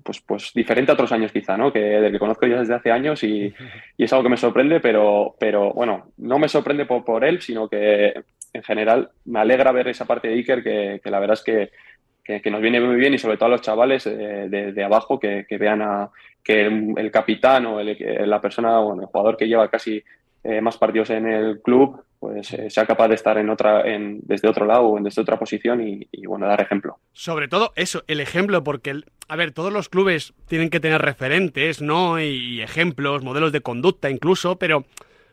pues, 0.03 0.21
pues, 0.21 0.53
diferente 0.55 0.91
a 0.91 0.95
otros 0.95 1.13
años 1.13 1.33
quizá, 1.33 1.57
¿no? 1.57 1.73
Que 1.73 1.81
del 1.81 2.13
que 2.13 2.19
conozco 2.19 2.47
ya 2.47 2.59
desde 2.59 2.75
hace 2.75 2.91
años 2.91 3.23
y, 3.23 3.53
es 3.99 4.13
algo 4.13 4.25
que 4.25 4.31
me 4.31 4.37
sorprende, 4.37 4.81
pero, 4.81 5.37
pero 5.39 5.73
bueno, 5.73 6.13
no 6.17 6.39
me 6.39 6.49
sorprende 6.49 6.87
por, 6.87 7.25
él, 7.25 7.41
sino 7.43 7.69
que 7.69 8.15
en 8.53 8.63
general 8.63 9.11
me 9.27 9.41
alegra 9.41 9.73
ver 9.73 9.89
esa 9.89 10.07
parte 10.07 10.29
de 10.29 10.35
Iker 10.35 10.63
que, 10.63 11.11
la 11.11 11.21
verdad 11.21 11.35
es 11.35 11.43
que, 11.45 12.41
que, 12.41 12.51
nos 12.51 12.63
viene 12.63 12.81
muy 12.81 12.97
bien 12.97 13.15
y 13.15 13.19
sobre 13.19 13.37
todo 13.37 13.47
a 13.47 13.53
los 13.53 13.63
chavales 13.63 14.05
de, 14.05 14.85
abajo 14.85 15.21
que, 15.21 15.45
vean 15.51 15.83
a 15.83 16.11
que 16.43 16.63
el, 16.63 17.11
capitán 17.11 17.67
o 17.67 17.83
la 17.83 18.41
persona 18.41 18.81
o 18.81 18.99
el 18.99 19.07
jugador 19.07 19.37
que 19.37 19.49
lleva 19.49 19.69
casi 19.69 20.03
eh, 20.43 20.61
más 20.61 20.79
partidos 20.79 21.11
en 21.11 21.27
el 21.27 21.61
club 21.61 22.06
pues 22.19 22.53
eh, 22.53 22.71
sea 22.71 22.87
capaz 22.87 23.09
de 23.09 23.15
estar 23.15 23.39
en 23.39 23.51
otra, 23.51 23.83
en, 23.83 24.21
desde 24.23 24.49
otro 24.49 24.67
lado 24.67 24.89
o 24.89 25.01
desde 25.01 25.23
otra 25.23 25.39
posición 25.39 25.81
y, 25.81 26.27
bueno, 26.27 26.47
dar 26.47 26.61
ejemplo. 26.61 26.99
Sobre 27.13 27.49
todo 27.49 27.73
eso, 27.77 28.05
el 28.07 28.21
ejemplo, 28.21 28.65
porque, 28.65 29.03
a 29.29 29.37
ver, 29.37 29.53
todos 29.53 29.73
los 29.73 29.89
clubes 29.89 30.35
tienen 30.49 30.71
que 30.71 30.81
tener 30.81 31.03
referentes, 31.03 31.83
¿no? 31.83 32.21
Y, 32.21 32.61
ejemplos, 32.63 33.23
modelos 33.23 33.53
de 33.53 33.61
conducta 33.61 34.11
incluso, 34.11 34.59
pero 34.59 34.85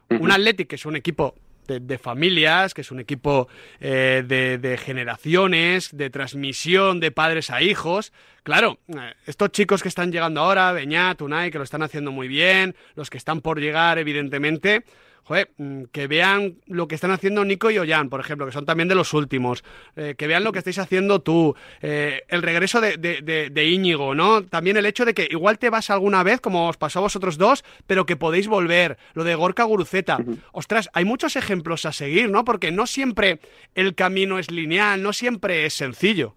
un 0.10 0.32
Athletic 0.32 0.68
que 0.68 0.76
es 0.76 0.86
un 0.86 0.96
equipo 0.96 1.36
de, 1.68 1.98
familias, 1.98 2.74
que 2.74 2.82
es 2.82 2.92
un 2.92 3.00
equipo 3.00 3.48
eh, 3.80 4.24
de, 4.26 4.78
generaciones, 4.78 5.96
de 5.96 6.10
transmisión 6.10 7.00
de 7.00 7.12
padres 7.12 7.50
a 7.50 7.62
hijos. 7.62 8.12
Claro, 8.44 8.80
eh, 8.88 9.14
estos 9.26 9.52
chicos 9.52 9.82
que 9.82 9.90
están 9.90 10.12
llegando 10.12 10.42
ahora, 10.42 10.72
Beñat, 10.74 11.22
Unai, 11.22 11.52
que 11.52 11.58
lo 11.58 11.64
están 11.64 11.84
haciendo 11.84 12.12
muy 12.12 12.28
bien, 12.28 12.76
los 12.96 13.10
que 13.10 13.18
están 13.18 13.42
por 13.42 13.60
llegar, 13.60 13.98
evidentemente, 13.98 14.84
joder, 15.24 15.52
mm, 15.58 15.84
que 15.92 16.08
vean 16.08 16.56
lo 16.68 16.88
que 16.88 16.96
están 16.96 17.12
haciendo 17.12 17.46
Nico 17.46 17.72
y 17.72 17.78
Ollán, 17.78 18.10
por 18.10 18.20
ejemplo, 18.20 18.46
que 18.46 18.52
son 18.52 18.66
también 18.66 18.90
de 18.90 18.96
los 18.96 19.14
últimos, 19.14 19.64
eh, 19.96 20.16
que 20.18 20.28
vean 20.28 20.44
lo 20.44 20.52
que 20.52 20.60
estáis 20.60 20.80
haciendo 20.80 21.22
tú, 21.22 21.56
eh, 21.82 22.24
el 22.28 22.42
regreso 22.42 22.82
de, 22.82 22.98
de, 22.98 23.66
Íñigo, 23.66 24.14
¿no? 24.14 24.44
También 24.44 24.78
el 24.78 24.86
hecho 24.86 25.06
de 25.06 25.14
que 25.14 25.28
igual 25.30 25.58
te 25.58 25.70
vas 25.70 25.90
alguna 25.90 26.24
vez, 26.24 26.42
como 26.42 26.68
os 26.68 26.78
pasó 26.78 27.00
a 27.00 27.04
vosotros 27.04 27.38
dos, 27.38 27.64
pero 27.88 28.06
que 28.06 28.16
podéis 28.16 28.48
volver, 28.48 28.98
lo 29.14 29.24
de 29.24 29.36
Gorka 29.36 29.64
Guruceta. 29.64 30.18
Ostras, 30.52 30.90
hay 30.94 31.06
muchos 31.06 31.36
ejemplos 31.36 31.86
a 31.86 31.94
seguir, 31.94 32.30
¿no? 32.30 32.44
Porque 32.44 32.72
no 32.72 32.86
siempre 32.86 33.40
el 33.76 33.96
camino 33.96 34.38
es 34.38 34.52
lineal, 34.52 35.02
no 35.02 35.14
siempre 35.14 35.66
es 35.66 35.74
sencillo. 35.74 36.36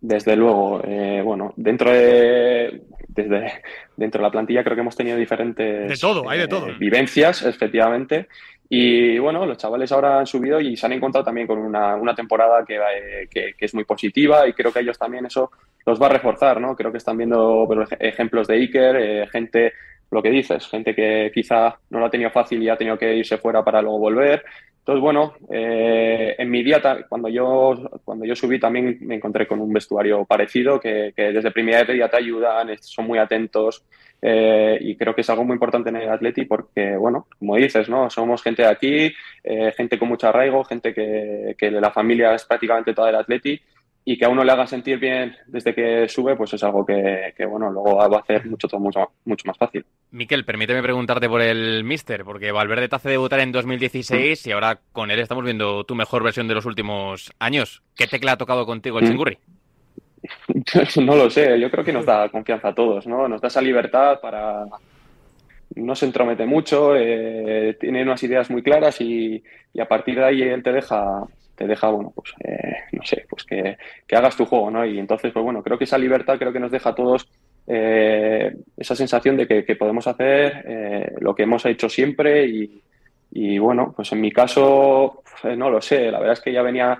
Desde 0.00 0.36
luego, 0.36 0.80
eh, 0.84 1.22
bueno, 1.24 1.52
dentro 1.56 1.90
de, 1.90 2.82
desde, 3.14 3.62
dentro 3.96 4.18
de 4.18 4.22
la 4.22 4.30
plantilla 4.30 4.64
creo 4.64 4.74
que 4.74 4.80
hemos 4.80 4.96
tenido 4.96 5.16
diferentes 5.16 5.88
de 5.88 5.96
todo, 5.96 6.28
hay 6.28 6.38
de 6.40 6.48
todo. 6.48 6.68
Eh, 6.68 6.76
vivencias, 6.78 7.42
efectivamente. 7.44 8.28
Y 8.68 9.18
bueno, 9.18 9.44
los 9.44 9.58
chavales 9.58 9.92
ahora 9.92 10.18
han 10.18 10.26
subido 10.26 10.58
y 10.58 10.76
se 10.76 10.86
han 10.86 10.92
encontrado 10.92 11.24
también 11.24 11.46
con 11.46 11.58
una, 11.58 11.94
una 11.94 12.14
temporada 12.14 12.64
que, 12.64 12.76
eh, 12.76 13.28
que, 13.30 13.54
es 13.58 13.74
muy 13.74 13.84
positiva 13.84 14.48
y 14.48 14.54
creo 14.54 14.72
que 14.72 14.80
ellos 14.80 14.98
también 14.98 15.26
eso 15.26 15.50
los 15.84 16.00
va 16.00 16.06
a 16.06 16.10
reforzar, 16.10 16.58
¿no? 16.60 16.74
Creo 16.74 16.90
que 16.90 16.98
están 16.98 17.18
viendo 17.18 17.68
ejemplos 18.00 18.46
de 18.48 18.54
Iker, 18.54 19.28
gente, 19.28 19.72
lo 20.10 20.22
que 20.22 20.30
dices, 20.30 20.66
gente 20.68 20.94
que 20.94 21.30
quizá 21.34 21.76
no 21.90 21.98
lo 21.98 22.06
ha 22.06 22.10
tenido 22.10 22.30
fácil 22.30 22.62
y 22.62 22.70
ha 22.70 22.76
tenido 22.76 22.96
que 22.96 23.14
irse 23.14 23.36
fuera 23.36 23.62
para 23.62 23.82
luego 23.82 23.98
volver. 23.98 24.42
Entonces, 24.82 25.00
bueno, 25.00 25.34
eh, 25.48 26.34
en 26.36 26.50
mi 26.50 26.64
día, 26.64 26.82
cuando 27.08 27.28
yo, 27.28 27.88
cuando 28.04 28.24
yo 28.24 28.34
subí, 28.34 28.58
también 28.58 28.98
me 29.02 29.14
encontré 29.14 29.46
con 29.46 29.60
un 29.60 29.72
vestuario 29.72 30.24
parecido, 30.24 30.80
que, 30.80 31.12
que 31.14 31.30
desde 31.30 31.52
primera 31.52 31.84
día 31.84 32.08
te 32.08 32.16
ayudan, 32.16 32.76
son 32.80 33.06
muy 33.06 33.20
atentos, 33.20 33.84
eh, 34.20 34.78
y 34.80 34.96
creo 34.96 35.14
que 35.14 35.20
es 35.20 35.30
algo 35.30 35.44
muy 35.44 35.54
importante 35.54 35.90
en 35.90 35.96
el 35.96 36.08
Atleti 36.08 36.46
porque, 36.46 36.96
bueno, 36.96 37.28
como 37.38 37.56
dices, 37.56 37.88
¿no? 37.88 38.10
Somos 38.10 38.42
gente 38.42 38.62
de 38.62 38.68
aquí, 38.68 39.12
eh, 39.44 39.72
gente 39.76 40.00
con 40.00 40.08
mucho 40.08 40.28
arraigo, 40.28 40.64
gente 40.64 40.92
que, 40.92 41.54
que 41.56 41.70
la 41.70 41.92
familia 41.92 42.34
es 42.34 42.44
prácticamente 42.44 42.92
toda 42.92 43.06
del 43.06 43.16
Atleti 43.16 43.60
y 44.04 44.18
que 44.18 44.24
a 44.24 44.28
uno 44.28 44.42
le 44.42 44.50
haga 44.50 44.66
sentir 44.66 44.98
bien 44.98 45.36
desde 45.46 45.74
que 45.74 46.08
sube, 46.08 46.34
pues 46.34 46.52
es 46.54 46.62
algo 46.64 46.84
que, 46.84 47.32
bueno, 47.46 47.70
luego 47.70 47.96
va 47.96 48.16
a 48.16 48.20
hacer 48.20 48.46
mucho, 48.46 48.66
mucho, 48.78 49.12
mucho 49.24 49.44
más 49.46 49.56
fácil. 49.56 49.84
Miquel, 50.10 50.44
permíteme 50.44 50.82
preguntarte 50.82 51.28
por 51.28 51.40
el 51.40 51.84
Mister, 51.84 52.24
porque 52.24 52.50
Valverde 52.50 52.88
te 52.88 52.96
hace 52.96 53.10
debutar 53.10 53.40
en 53.40 53.52
2016 53.52 54.46
y 54.46 54.52
ahora 54.52 54.80
con 54.92 55.10
él 55.10 55.20
estamos 55.20 55.44
viendo 55.44 55.84
tu 55.84 55.94
mejor 55.94 56.24
versión 56.24 56.48
de 56.48 56.54
los 56.54 56.66
últimos 56.66 57.32
años. 57.38 57.82
¿Qué 57.94 58.08
tecla 58.08 58.32
ha 58.32 58.38
tocado 58.38 58.66
contigo 58.66 58.98
el 58.98 59.04
mm. 59.04 59.08
Chingurri? 59.08 59.38
no 61.00 61.16
lo 61.16 61.30
sé, 61.30 61.58
yo 61.60 61.70
creo 61.70 61.84
que 61.84 61.92
nos 61.92 62.06
da 62.06 62.28
confianza 62.28 62.68
a 62.68 62.74
todos, 62.74 63.06
¿no? 63.06 63.28
Nos 63.28 63.40
da 63.40 63.48
esa 63.48 63.62
libertad 63.62 64.18
para... 64.20 64.64
No 65.74 65.94
se 65.94 66.04
entromete 66.04 66.44
mucho, 66.44 66.94
eh, 66.94 67.78
tiene 67.80 68.02
unas 68.02 68.22
ideas 68.22 68.50
muy 68.50 68.62
claras 68.62 69.00
y, 69.00 69.42
y 69.72 69.80
a 69.80 69.88
partir 69.88 70.16
de 70.16 70.24
ahí 70.24 70.42
él 70.42 70.62
te 70.62 70.70
deja 70.70 71.24
te 71.54 71.66
deja, 71.66 71.88
bueno, 71.88 72.12
pues, 72.14 72.32
eh, 72.40 72.76
no 72.92 73.02
sé, 73.04 73.26
pues 73.28 73.44
que, 73.44 73.76
hagas 74.14 74.36
tu 74.36 74.46
juego, 74.46 74.70
¿no? 74.70 74.84
Y 74.84 74.98
entonces, 74.98 75.32
pues 75.32 75.44
bueno, 75.44 75.62
creo 75.62 75.78
que 75.78 75.84
esa 75.84 75.98
libertad 75.98 76.38
creo 76.38 76.52
que 76.52 76.60
nos 76.60 76.70
deja 76.70 76.90
a 76.90 76.94
todos 76.94 77.28
eh, 77.66 78.54
esa 78.76 78.96
sensación 78.96 79.36
de 79.36 79.46
que, 79.46 79.76
podemos 79.76 80.06
hacer 80.06 80.64
eh, 80.66 81.12
lo 81.20 81.34
que 81.34 81.44
hemos 81.44 81.64
hecho 81.66 81.88
siempre 81.88 82.46
y, 83.30 83.58
bueno, 83.58 83.92
pues 83.96 84.12
en 84.12 84.20
mi 84.20 84.30
caso, 84.30 85.22
no 85.56 85.70
lo 85.70 85.80
sé, 85.80 86.10
la 86.10 86.18
verdad 86.18 86.34
es 86.34 86.40
que 86.40 86.52
ya 86.52 86.62
venía 86.62 86.98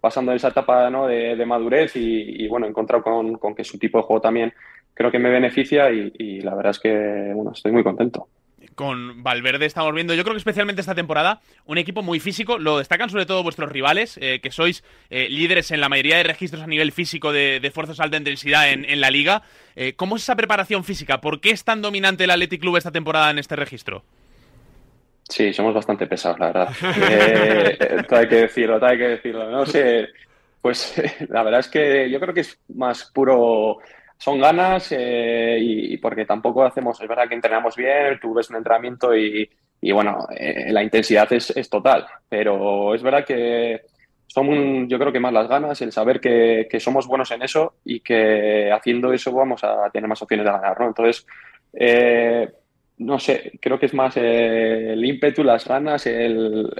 pasando 0.00 0.32
esa 0.32 0.48
etapa 0.48 0.88
¿no? 0.90 1.06
de, 1.06 1.46
madurez 1.46 1.92
y, 1.96 2.46
bueno, 2.48 2.66
he 2.66 2.70
encontrado 2.70 3.02
con, 3.02 3.38
con, 3.38 3.54
que 3.54 3.64
su 3.64 3.78
tipo 3.78 3.98
de 3.98 4.04
juego 4.04 4.20
también 4.20 4.52
creo 4.94 5.10
que 5.10 5.18
me 5.18 5.30
beneficia 5.30 5.90
y, 5.90 6.12
y 6.18 6.40
la 6.40 6.54
verdad 6.54 6.70
es 6.70 6.78
que, 6.78 7.32
bueno, 7.34 7.52
estoy 7.52 7.72
muy 7.72 7.82
contento 7.82 8.28
con 8.74 9.22
Valverde 9.22 9.66
estamos 9.66 9.94
viendo, 9.94 10.14
yo 10.14 10.22
creo 10.22 10.34
que 10.34 10.38
especialmente 10.38 10.80
esta 10.80 10.94
temporada, 10.94 11.40
un 11.66 11.78
equipo 11.78 12.02
muy 12.02 12.20
físico. 12.20 12.58
Lo 12.58 12.78
destacan 12.78 13.10
sobre 13.10 13.26
todo 13.26 13.42
vuestros 13.42 13.70
rivales, 13.70 14.18
eh, 14.20 14.40
que 14.42 14.50
sois 14.50 14.84
eh, 15.10 15.28
líderes 15.28 15.70
en 15.70 15.80
la 15.80 15.88
mayoría 15.88 16.16
de 16.16 16.24
registros 16.24 16.62
a 16.62 16.66
nivel 16.66 16.92
físico 16.92 17.32
de, 17.32 17.60
de 17.60 17.70
fuerzas 17.70 18.00
alta 18.00 18.16
intensidad 18.16 18.70
en, 18.70 19.00
la 19.00 19.10
liga. 19.10 19.42
Eh, 19.76 19.94
¿Cómo 19.94 20.16
es 20.16 20.22
esa 20.22 20.36
preparación 20.36 20.84
física? 20.84 21.20
¿Por 21.20 21.40
qué 21.40 21.50
es 21.50 21.64
tan 21.64 21.82
dominante 21.82 22.24
el 22.24 22.30
Athletic 22.30 22.60
Club 22.60 22.76
esta 22.76 22.90
temporada 22.90 23.30
en 23.30 23.38
este 23.38 23.56
registro? 23.56 24.04
Sí, 25.28 25.52
somos 25.52 25.74
bastante 25.74 26.06
pesados, 26.06 26.38
la 26.38 26.46
verdad. 26.46 28.06
todo 28.08 28.18
hay 28.18 28.28
que 28.28 28.36
decirlo, 28.36 28.84
hay 28.84 28.98
que 28.98 29.08
decirlo. 29.08 29.50
No 29.50 29.64
sé, 29.64 30.08
pues 30.60 30.94
la 31.28 31.42
verdad 31.42 31.60
es 31.60 31.68
que 31.68 32.10
yo 32.10 32.20
creo 32.20 32.34
que 32.34 32.40
es 32.40 32.58
más 32.68 33.10
puro 33.12 33.78
son 34.22 34.38
ganas 34.38 34.86
eh, 34.92 35.58
y, 35.60 35.96
porque 35.96 36.24
tampoco 36.24 36.62
hacemos, 36.62 37.00
es 37.00 37.08
verdad 37.08 37.28
que 37.28 37.34
entrenamos 37.34 37.74
bien, 37.74 38.20
tú 38.20 38.32
ves 38.32 38.48
un 38.50 38.56
entrenamiento 38.56 39.16
y, 39.16 39.50
bueno, 39.92 40.28
eh, 40.38 40.70
la 40.70 40.80
intensidad 40.80 41.26
es, 41.32 41.68
total, 41.68 42.06
pero 42.28 42.94
es 42.94 43.02
verdad 43.02 43.24
que 43.24 43.80
son 44.28 44.88
yo 44.88 44.96
creo 44.96 45.12
que 45.12 45.18
más 45.18 45.32
las 45.32 45.48
ganas, 45.48 45.82
el 45.82 45.90
saber 45.90 46.20
que, 46.20 46.68
somos 46.78 47.08
buenos 47.08 47.32
en 47.32 47.42
eso 47.42 47.74
y 47.84 47.98
que 47.98 48.70
haciendo 48.70 49.12
eso 49.12 49.32
vamos 49.32 49.64
a 49.64 49.90
tener 49.90 50.08
más 50.08 50.22
opciones 50.22 50.46
de 50.46 50.52
ganar, 50.52 50.78
¿no? 50.78 50.86
Entonces, 50.86 51.26
eh, 51.72 52.48
no 53.04 53.18
sé, 53.18 53.52
creo 53.60 53.78
que 53.78 53.86
es 53.86 53.94
más 53.94 54.16
el 54.16 55.04
ímpetu, 55.04 55.42
las 55.42 55.66
ganas, 55.66 56.06
el, 56.06 56.70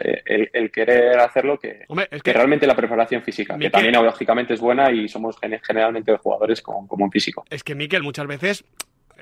querer 0.73 1.19
hacerlo 1.19 1.59
que, 1.59 1.87
que, 2.23 2.33
realmente 2.33 2.67
la 2.67 2.77
preparación 2.77 3.23
física, 3.23 3.59
que 3.59 3.71
también 3.71 3.95
lógicamente 3.95 4.55
es 4.55 4.61
buena 4.61 4.91
y 4.91 5.09
somos 5.09 5.37
generalmente 5.63 6.17
jugadores 6.17 6.63
con, 6.63 6.87
como 6.87 7.05
un 7.05 7.11
físico. 7.11 7.45
Es 7.51 7.63
que, 7.63 7.75
Miquel, 7.75 8.03
muchas 8.03 8.27
veces 8.27 8.65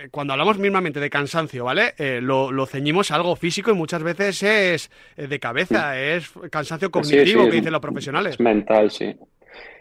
eh, 0.01 0.09
cuando 0.11 0.33
hablamos 0.33 0.59
mismamente 0.59 1.01
de 1.01 1.11
cansancio, 1.11 1.65
¿vale? 1.65 1.95
Eh, 1.99 2.21
lo, 2.23 2.67
ceñimos 2.67 3.11
a 3.11 3.17
algo 3.17 3.37
físico 3.37 3.71
y 3.71 3.75
muchas 3.75 4.03
veces 4.03 4.43
es 4.43 4.91
eh, 5.17 5.27
de 5.27 5.39
cabeza, 5.39 6.01
es 6.01 6.31
cansancio 6.51 6.91
cognitivo 6.91 7.45
que 7.47 7.57
dicen 7.57 7.73
los 7.73 7.81
profesionales. 7.81 8.35
Es 8.35 8.41
mental, 8.41 8.91
sí. 8.91 9.15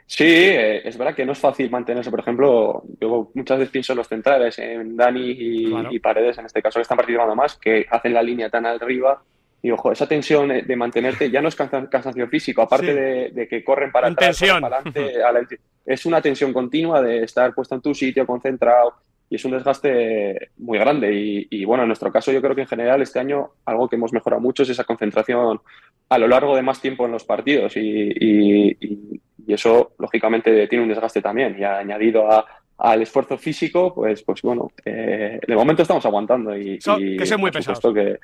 Sí, 0.06 0.26
eh, 0.26 0.88
es 0.88 0.98
verdad 0.98 1.14
que 1.14 1.26
no 1.26 1.34
es 1.34 1.40
fácil 1.40 1.70
mantenerse. 1.70 2.10
Por 2.10 2.22
ejemplo, 2.22 2.84
yo 3.00 3.30
muchas 3.36 3.60
veces 3.60 3.72
pienso 3.72 3.94
en 3.94 3.98
los 3.98 4.08
centrales, 4.08 4.58
en 4.58 4.98
Dani 4.98 5.36
y, 5.38 6.00
Paredes, 6.00 6.38
en 6.40 6.48
este 6.48 6.62
caso, 6.62 6.80
que 6.80 6.82
están 6.82 6.98
participando 6.98 7.36
más, 7.36 7.58
que 7.58 7.86
hacen 7.90 8.14
la 8.14 8.24
línea 8.24 8.50
tan 8.50 8.66
arriba. 8.66 9.22
Y 9.62 9.70
ojo, 9.72 9.92
esa 9.92 10.08
tensión 10.08 10.48
de 10.48 10.76
mantenerte 10.76 11.30
ya 11.30 11.42
no 11.42 11.50
es 11.50 11.56
cansancio 11.56 12.28
físico, 12.28 12.62
aparte 12.62 12.94
de, 13.32 13.48
que 13.48 13.64
corren 13.64 13.92
para 13.92 14.08
atrás, 14.08 14.40
para 14.62 14.78
adelante, 14.78 15.60
es 15.86 16.06
una 16.06 16.22
tensión 16.22 16.54
continua 16.54 17.02
de 17.02 17.24
estar 17.24 17.54
puesto 17.54 17.76
en 17.76 17.82
tu 17.82 17.94
sitio, 17.94 18.26
concentrado, 18.26 18.94
y 19.30 19.36
es 19.36 19.46
un 19.46 19.52
desgaste 19.52 20.50
muy 20.58 20.80
grande. 20.80 21.12
Y, 21.50 21.66
bueno, 21.66 21.84
en 21.84 21.90
nuestro 21.90 22.12
caso 22.12 22.32
yo 22.32 22.42
creo 22.42 22.56
que 22.56 22.62
en 22.62 22.68
general 22.68 23.02
este 23.02 23.20
año 23.20 23.52
algo 23.66 23.88
que 23.88 23.96
hemos 23.96 24.12
mejorado 24.12 24.42
mucho 24.42 24.64
es 24.64 24.70
esa 24.70 24.86
concentración 24.86 25.60
a 26.10 26.18
lo 26.18 26.28
largo 26.28 26.56
de 26.56 26.64
más 26.64 26.82
tiempo 26.82 27.06
en 27.06 27.12
los 27.12 27.24
partidos 27.24 27.78
y, 27.78 29.22
eso 29.54 29.92
lógicamente 29.98 30.68
tiene 30.68 30.84
un 30.84 30.90
desgaste 30.90 31.22
también 31.22 31.56
y 31.60 31.64
añadido 31.64 32.28
al 32.78 33.02
esfuerzo 33.02 33.38
físico, 33.38 33.94
pues, 33.94 34.24
pues 34.24 34.42
bueno, 34.42 34.72
eh, 34.86 35.40
de 35.46 35.56
momento 35.56 35.82
estamos 35.82 36.06
aguantando 36.06 36.56
y, 36.56 36.80
que 36.80 37.24
es 37.24 37.38
muy 37.38 37.52
pesado. 37.52 37.94
Que, 37.94 38.20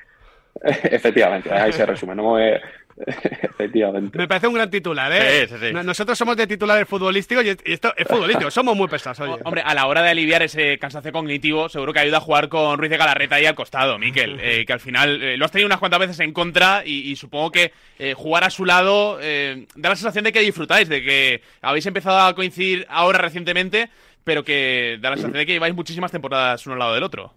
efectivamente, 0.63 1.51
ahí 1.51 1.71
se 1.71 1.85
resume. 1.85 2.15
No 2.15 2.35
me, 2.35 2.59
Efectivamente. 3.05 4.17
Me 4.17 4.27
parece 4.27 4.47
un 4.47 4.53
gran 4.53 4.69
titular, 4.69 5.11
¿eh? 5.13 5.47
Nosotros 5.73 6.17
somos 6.17 6.37
de 6.37 6.47
titulares 6.47 6.87
futbolísticos 6.87 7.43
y 7.43 7.49
esto 7.65 7.93
es 7.95 8.07
futbolístico, 8.07 8.49
somos 8.51 8.75
muy 8.75 8.87
pesados. 8.87 9.19
Oye. 9.19 9.41
Hombre, 9.43 9.61
a 9.65 9.73
la 9.73 9.87
hora 9.87 10.01
de 10.01 10.09
aliviar 10.09 10.41
ese 10.43 10.77
cansancio 10.77 11.11
cognitivo, 11.11 11.67
seguro 11.67 11.91
que 11.91 11.99
ayuda 11.99 12.17
a 12.17 12.21
jugar 12.21 12.47
con 12.47 12.77
Ruiz 12.77 12.89
de 12.89 12.97
Galarreta 12.97 13.35
ahí 13.35 13.45
al 13.45 13.55
costado, 13.55 13.99
Miquel. 13.99 14.39
Eh, 14.41 14.65
que 14.65 14.73
al 14.73 14.79
final 14.79 15.21
eh, 15.21 15.37
lo 15.37 15.45
has 15.45 15.51
tenido 15.51 15.67
unas 15.67 15.79
cuantas 15.79 15.99
veces 15.99 16.19
en 16.21 16.31
contra 16.31 16.83
y, 16.85 17.15
supongo 17.15 17.51
que 17.51 17.71
eh, 17.99 18.13
jugar 18.13 18.43
a 18.43 18.49
su 18.49 18.65
lado 18.65 19.17
da 19.17 19.89
la 19.89 19.95
sensación 19.95 20.23
de 20.23 20.31
que 20.31 20.41
disfrutáis, 20.41 20.89
de 20.89 21.01
que 21.01 21.41
habéis 21.61 21.85
empezado 21.85 22.19
a 22.19 22.35
coincidir 22.35 22.85
ahora 22.89 23.19
recientemente, 23.19 23.89
pero 24.23 24.43
que 24.43 24.97
da 25.01 25.11
la 25.11 25.15
sensación 25.15 25.39
de 25.39 25.45
que 25.45 25.53
lleváis 25.53 25.75
muchísimas 25.75 26.11
temporadas 26.11 26.65
uno 26.65 26.73
al 26.73 26.79
lado 26.79 26.93
del 26.93 27.03
otro. 27.03 27.33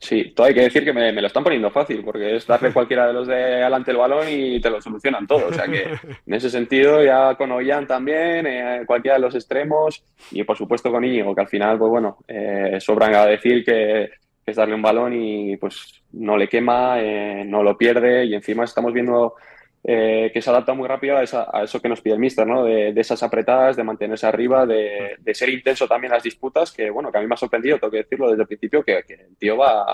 Sí, 0.00 0.32
todo 0.34 0.46
hay 0.46 0.54
que 0.54 0.62
decir 0.62 0.84
que 0.84 0.92
me, 0.92 1.12
lo 1.12 1.26
están 1.26 1.42
poniendo 1.42 1.70
fácil, 1.70 2.04
porque 2.04 2.36
es 2.36 2.46
darle 2.46 2.72
cualquiera 2.72 3.08
de 3.08 3.12
los 3.12 3.26
de 3.26 3.62
adelante 3.62 3.90
el 3.90 3.96
balón 3.96 4.28
y 4.28 4.60
te 4.60 4.70
lo 4.70 4.80
solucionan 4.80 5.26
todo. 5.26 5.48
O 5.48 5.52
sea 5.52 5.66
que 5.66 5.82
en 6.26 6.34
ese 6.34 6.50
sentido, 6.50 7.02
ya 7.02 7.34
con 7.34 7.50
Ollán 7.50 7.86
también, 7.86 8.46
eh, 8.46 8.82
cualquiera 8.86 9.16
de 9.16 9.22
los 9.22 9.34
extremos, 9.34 10.04
y 10.30 10.44
por 10.44 10.56
supuesto 10.56 10.92
con 10.92 11.04
Íñigo, 11.04 11.34
que 11.34 11.40
al 11.40 11.48
final, 11.48 11.78
pues 11.78 11.90
bueno, 11.90 12.18
eh, 12.28 12.78
sobran 12.80 13.14
a 13.14 13.26
decir 13.26 13.64
que, 13.64 14.10
es 14.46 14.56
darle 14.56 14.74
un 14.74 14.82
balón 14.82 15.12
y 15.12 15.58
pues 15.58 16.02
no 16.12 16.36
le 16.38 16.48
quema, 16.48 16.98
eh, 17.00 17.44
no 17.44 17.62
lo 17.62 17.76
pierde, 17.76 18.24
y 18.24 18.34
encima 18.34 18.64
estamos 18.64 18.94
viendo 18.94 19.34
eh, 19.84 20.30
que 20.34 20.42
se 20.42 20.50
adapta 20.50 20.74
muy 20.74 20.88
rápido 20.88 21.16
a, 21.16 21.22
eso 21.22 21.80
que 21.80 21.88
nos 21.88 22.00
pide 22.00 22.14
el 22.14 22.20
míster, 22.20 22.46
¿no? 22.46 22.64
De, 22.64 22.90
esas 22.96 23.22
apretadas, 23.22 23.76
de 23.76 23.84
mantenerse 23.84 24.26
arriba, 24.26 24.66
de, 24.66 25.16
ser 25.32 25.48
intenso 25.50 25.86
también 25.86 26.12
las 26.12 26.22
disputas, 26.22 26.72
que 26.72 26.90
bueno, 26.90 27.12
que 27.12 27.18
a 27.18 27.20
mí 27.20 27.26
me 27.26 27.34
ha 27.34 27.38
sorprendido, 27.38 27.78
tengo 27.78 27.92
que 27.92 27.98
decirlo 27.98 28.28
desde 28.28 28.42
el 28.42 28.48
principio, 28.48 28.82
que, 28.82 28.98
el 28.98 29.36
tío 29.38 29.56
va, 29.56 29.84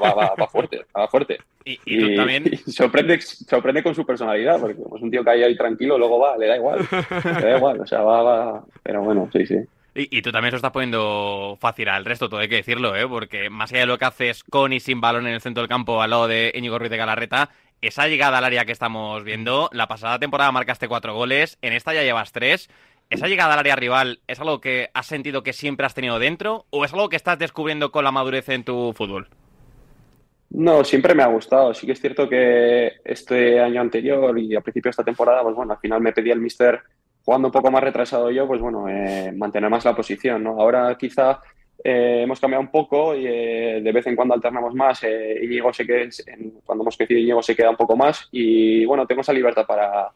va, 0.00 0.46
fuerte, 0.48 0.84
va 0.96 1.08
fuerte. 1.08 1.38
Y, 1.64 2.16
también... 2.16 2.44
sorprende, 2.66 3.20
sorprende 3.20 3.82
con 3.82 3.94
su 3.94 4.04
personalidad, 4.04 4.60
porque 4.60 4.80
es 4.80 5.02
un 5.02 5.10
tío 5.10 5.22
que 5.22 5.30
hay 5.30 5.42
ahí 5.44 5.56
tranquilo, 5.56 5.98
luego 5.98 6.18
va, 6.18 6.36
le 6.36 6.46
da 6.46 6.56
igual, 6.56 6.80
le 7.24 7.48
da 7.48 7.56
igual, 7.56 7.80
o 7.80 7.86
sea, 7.86 8.02
va, 8.02 8.22
va, 8.22 8.64
pero 8.82 9.02
bueno, 9.02 9.28
sí, 9.32 9.46
sí. 9.46 9.58
Y, 10.00 10.22
tú 10.22 10.30
también 10.30 10.52
se 10.52 10.56
estás 10.56 10.70
poniendo 10.70 11.58
fácil 11.60 11.88
al 11.88 12.04
resto, 12.04 12.28
todo 12.28 12.38
hay 12.38 12.48
que 12.48 12.54
decirlo, 12.54 12.94
¿eh? 12.94 13.08
porque 13.08 13.50
más 13.50 13.72
allá 13.72 13.80
de 13.80 13.86
lo 13.86 13.98
que 13.98 14.04
haces 14.04 14.44
con 14.44 14.72
y 14.72 14.78
sin 14.78 15.00
balón 15.00 15.26
en 15.26 15.34
el 15.34 15.40
centro 15.40 15.60
del 15.60 15.68
campo 15.68 16.00
al 16.00 16.10
lado 16.10 16.28
de 16.28 16.52
Íñigo 16.54 16.78
Ruiz 16.78 16.90
de 16.90 16.96
Galarreta, 16.96 17.50
esa 17.82 18.06
llegada 18.06 18.38
al 18.38 18.44
área 18.44 18.64
que 18.64 18.70
estamos 18.70 19.24
viendo, 19.24 19.68
la 19.72 19.88
pasada 19.88 20.20
temporada 20.20 20.52
marcaste 20.52 20.86
cuatro 20.86 21.14
goles, 21.14 21.58
en 21.62 21.72
esta 21.72 21.94
ya 21.94 22.04
llevas 22.04 22.30
tres. 22.30 22.70
¿Esa 23.10 23.26
llegada 23.26 23.54
al 23.54 23.58
área 23.58 23.74
rival 23.74 24.20
es 24.28 24.38
algo 24.38 24.60
que 24.60 24.90
has 24.94 25.06
sentido 25.06 25.42
que 25.42 25.52
siempre 25.52 25.84
has 25.84 25.94
tenido 25.94 26.20
dentro 26.20 26.66
o 26.70 26.84
es 26.84 26.92
algo 26.92 27.08
que 27.08 27.16
estás 27.16 27.38
descubriendo 27.38 27.90
con 27.90 28.04
la 28.04 28.12
madurez 28.12 28.48
en 28.50 28.62
tu 28.62 28.92
fútbol? 28.92 29.28
No, 30.50 30.84
siempre 30.84 31.14
me 31.14 31.24
ha 31.24 31.28
gustado. 31.28 31.74
Sí 31.74 31.86
que 31.86 31.92
es 31.92 32.00
cierto 32.00 32.28
que 32.28 32.92
este 33.04 33.60
año 33.60 33.80
anterior 33.80 34.38
y 34.38 34.54
a 34.54 34.60
principio 34.60 34.88
de 34.88 34.92
esta 34.92 35.04
temporada, 35.04 35.42
pues 35.42 35.56
bueno, 35.56 35.72
al 35.72 35.80
final 35.80 36.00
me 36.00 36.12
pedía 36.12 36.34
el 36.34 36.40
mister 36.40 36.82
jugando 37.24 37.48
un 37.48 37.52
poco 37.52 37.70
más 37.70 37.82
retrasado 37.82 38.30
yo, 38.30 38.46
pues 38.46 38.60
bueno, 38.60 38.88
eh, 38.88 39.32
mantener 39.36 39.70
más 39.70 39.84
la 39.84 39.94
posición, 39.94 40.42
¿no? 40.42 40.60
Ahora 40.60 40.96
quizá 40.98 41.40
eh, 41.84 42.22
hemos 42.24 42.40
cambiado 42.40 42.62
un 42.62 42.70
poco 42.70 43.14
y 43.14 43.24
eh, 43.26 43.80
de 43.80 43.92
vez 43.92 44.06
en 44.06 44.16
cuando 44.16 44.34
alternamos 44.34 44.74
más. 44.74 45.02
Eh, 45.04 45.40
Íñigo 45.42 45.72
se 45.72 45.86
queda, 45.86 46.08
cuando 46.64 46.82
hemos 46.82 46.96
crecido, 46.96 47.20
Íñigo 47.20 47.42
se 47.42 47.54
queda 47.54 47.70
un 47.70 47.76
poco 47.76 47.96
más 47.96 48.28
y 48.32 48.84
bueno, 48.84 49.06
tengo 49.06 49.20
esa 49.20 49.32
libertad 49.32 49.64
para, 49.66 50.08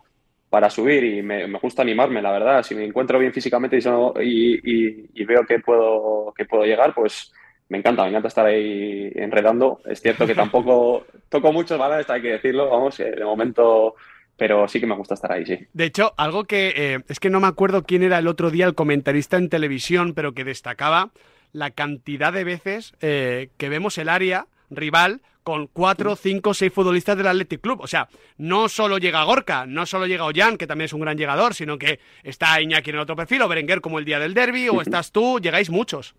para 0.51 0.69
subir 0.69 1.05
y 1.05 1.23
me, 1.23 1.47
gusta 1.59 1.83
animarme, 1.83 2.21
la 2.21 2.33
verdad. 2.33 2.63
Si 2.63 2.75
me 2.75 2.85
encuentro 2.85 3.19
bien 3.19 3.33
físicamente 3.33 3.79
y, 4.21 5.25
veo 5.25 5.47
que 5.47 5.61
puedo, 5.61 6.33
que 6.37 6.45
puedo 6.47 6.65
llegar, 6.65 6.95
pues 6.95 7.33
me 7.69 7.79
encanta, 7.79 8.03
me 8.03 8.11
encanta 8.11 8.29
estar 8.29 8.47
ahí 8.47 9.13
enredando. 9.15 9.81
Es 9.87 10.01
cierto 10.01 10.27
que 10.27 10.35
tampoco 10.35 11.07
toco 11.29 11.53
muchos 11.53 11.79
balones, 11.79 12.11
hay 12.11 12.23
que 12.23 12.33
decirlo, 12.33 12.71
vamos, 12.71 12.99
de 12.99 13.25
momento 13.25 13.95
pero 14.37 14.67
sí 14.69 14.81
que 14.81 14.87
me 14.87 14.97
gusta 14.97 15.15
estar 15.15 15.33
ahí, 15.33 15.47
sí. 15.47 15.59
De 15.73 15.85
hecho, 15.85 16.15
algo 16.17 16.45
que 16.45 16.73
eh, 16.75 16.99
es 17.09 17.21
que 17.21 17.31
no 17.31 17.41
me 17.41 17.47
acuerdo 17.47 17.85
quién 17.85 18.03
era 18.03 18.19
el 18.19 18.27
otro 18.27 18.51
día 18.51 18.67
el 18.67 18.75
comentarista 18.75 19.37
en 19.37 19.49
televisión, 19.49 20.15
pero 20.15 20.33
que 20.33 20.45
destacaba 20.45 21.11
la 21.53 21.71
cantidad 21.71 22.33
de 22.33 22.45
veces 22.45 22.95
eh, 23.01 23.51
que 23.59 23.69
vemos 23.69 23.99
el 23.99 24.09
área 24.09 24.47
rival 24.71 25.21
con 25.43 25.67
cuatro, 25.67 26.17
cinco, 26.17 26.55
seis 26.55 26.73
futbolistas 26.73 27.17
del 27.17 27.27
Athletic 27.27 27.61
Club. 27.61 27.81
O 27.81 27.87
sea, 27.87 28.09
no 28.39 28.69
solo 28.69 28.99
llega 28.99 29.25
Gorka, 29.25 29.67
no 29.67 29.87
solo 29.87 30.07
llega 30.07 30.25
Ollán, 30.25 30.57
que 30.57 30.67
también 30.67 30.87
es 30.87 30.93
un 30.93 31.01
gran 31.01 31.19
llegador, 31.19 31.55
sino 31.55 31.79
que 31.79 32.01
está 32.23 32.61
Iñaki 32.61 32.91
en 32.91 32.97
el 32.97 33.03
otro 33.03 33.17
perfil, 33.17 33.43
o 33.43 33.49
Berenguer 33.49 33.81
como 33.81 33.99
el 33.99 34.05
día 34.05 34.19
del 34.19 34.35
derby, 34.35 34.69
o 34.69 34.81
estás 34.81 35.11
tú, 35.11 35.41
llegáis 35.41 35.69
muchos. 35.69 36.15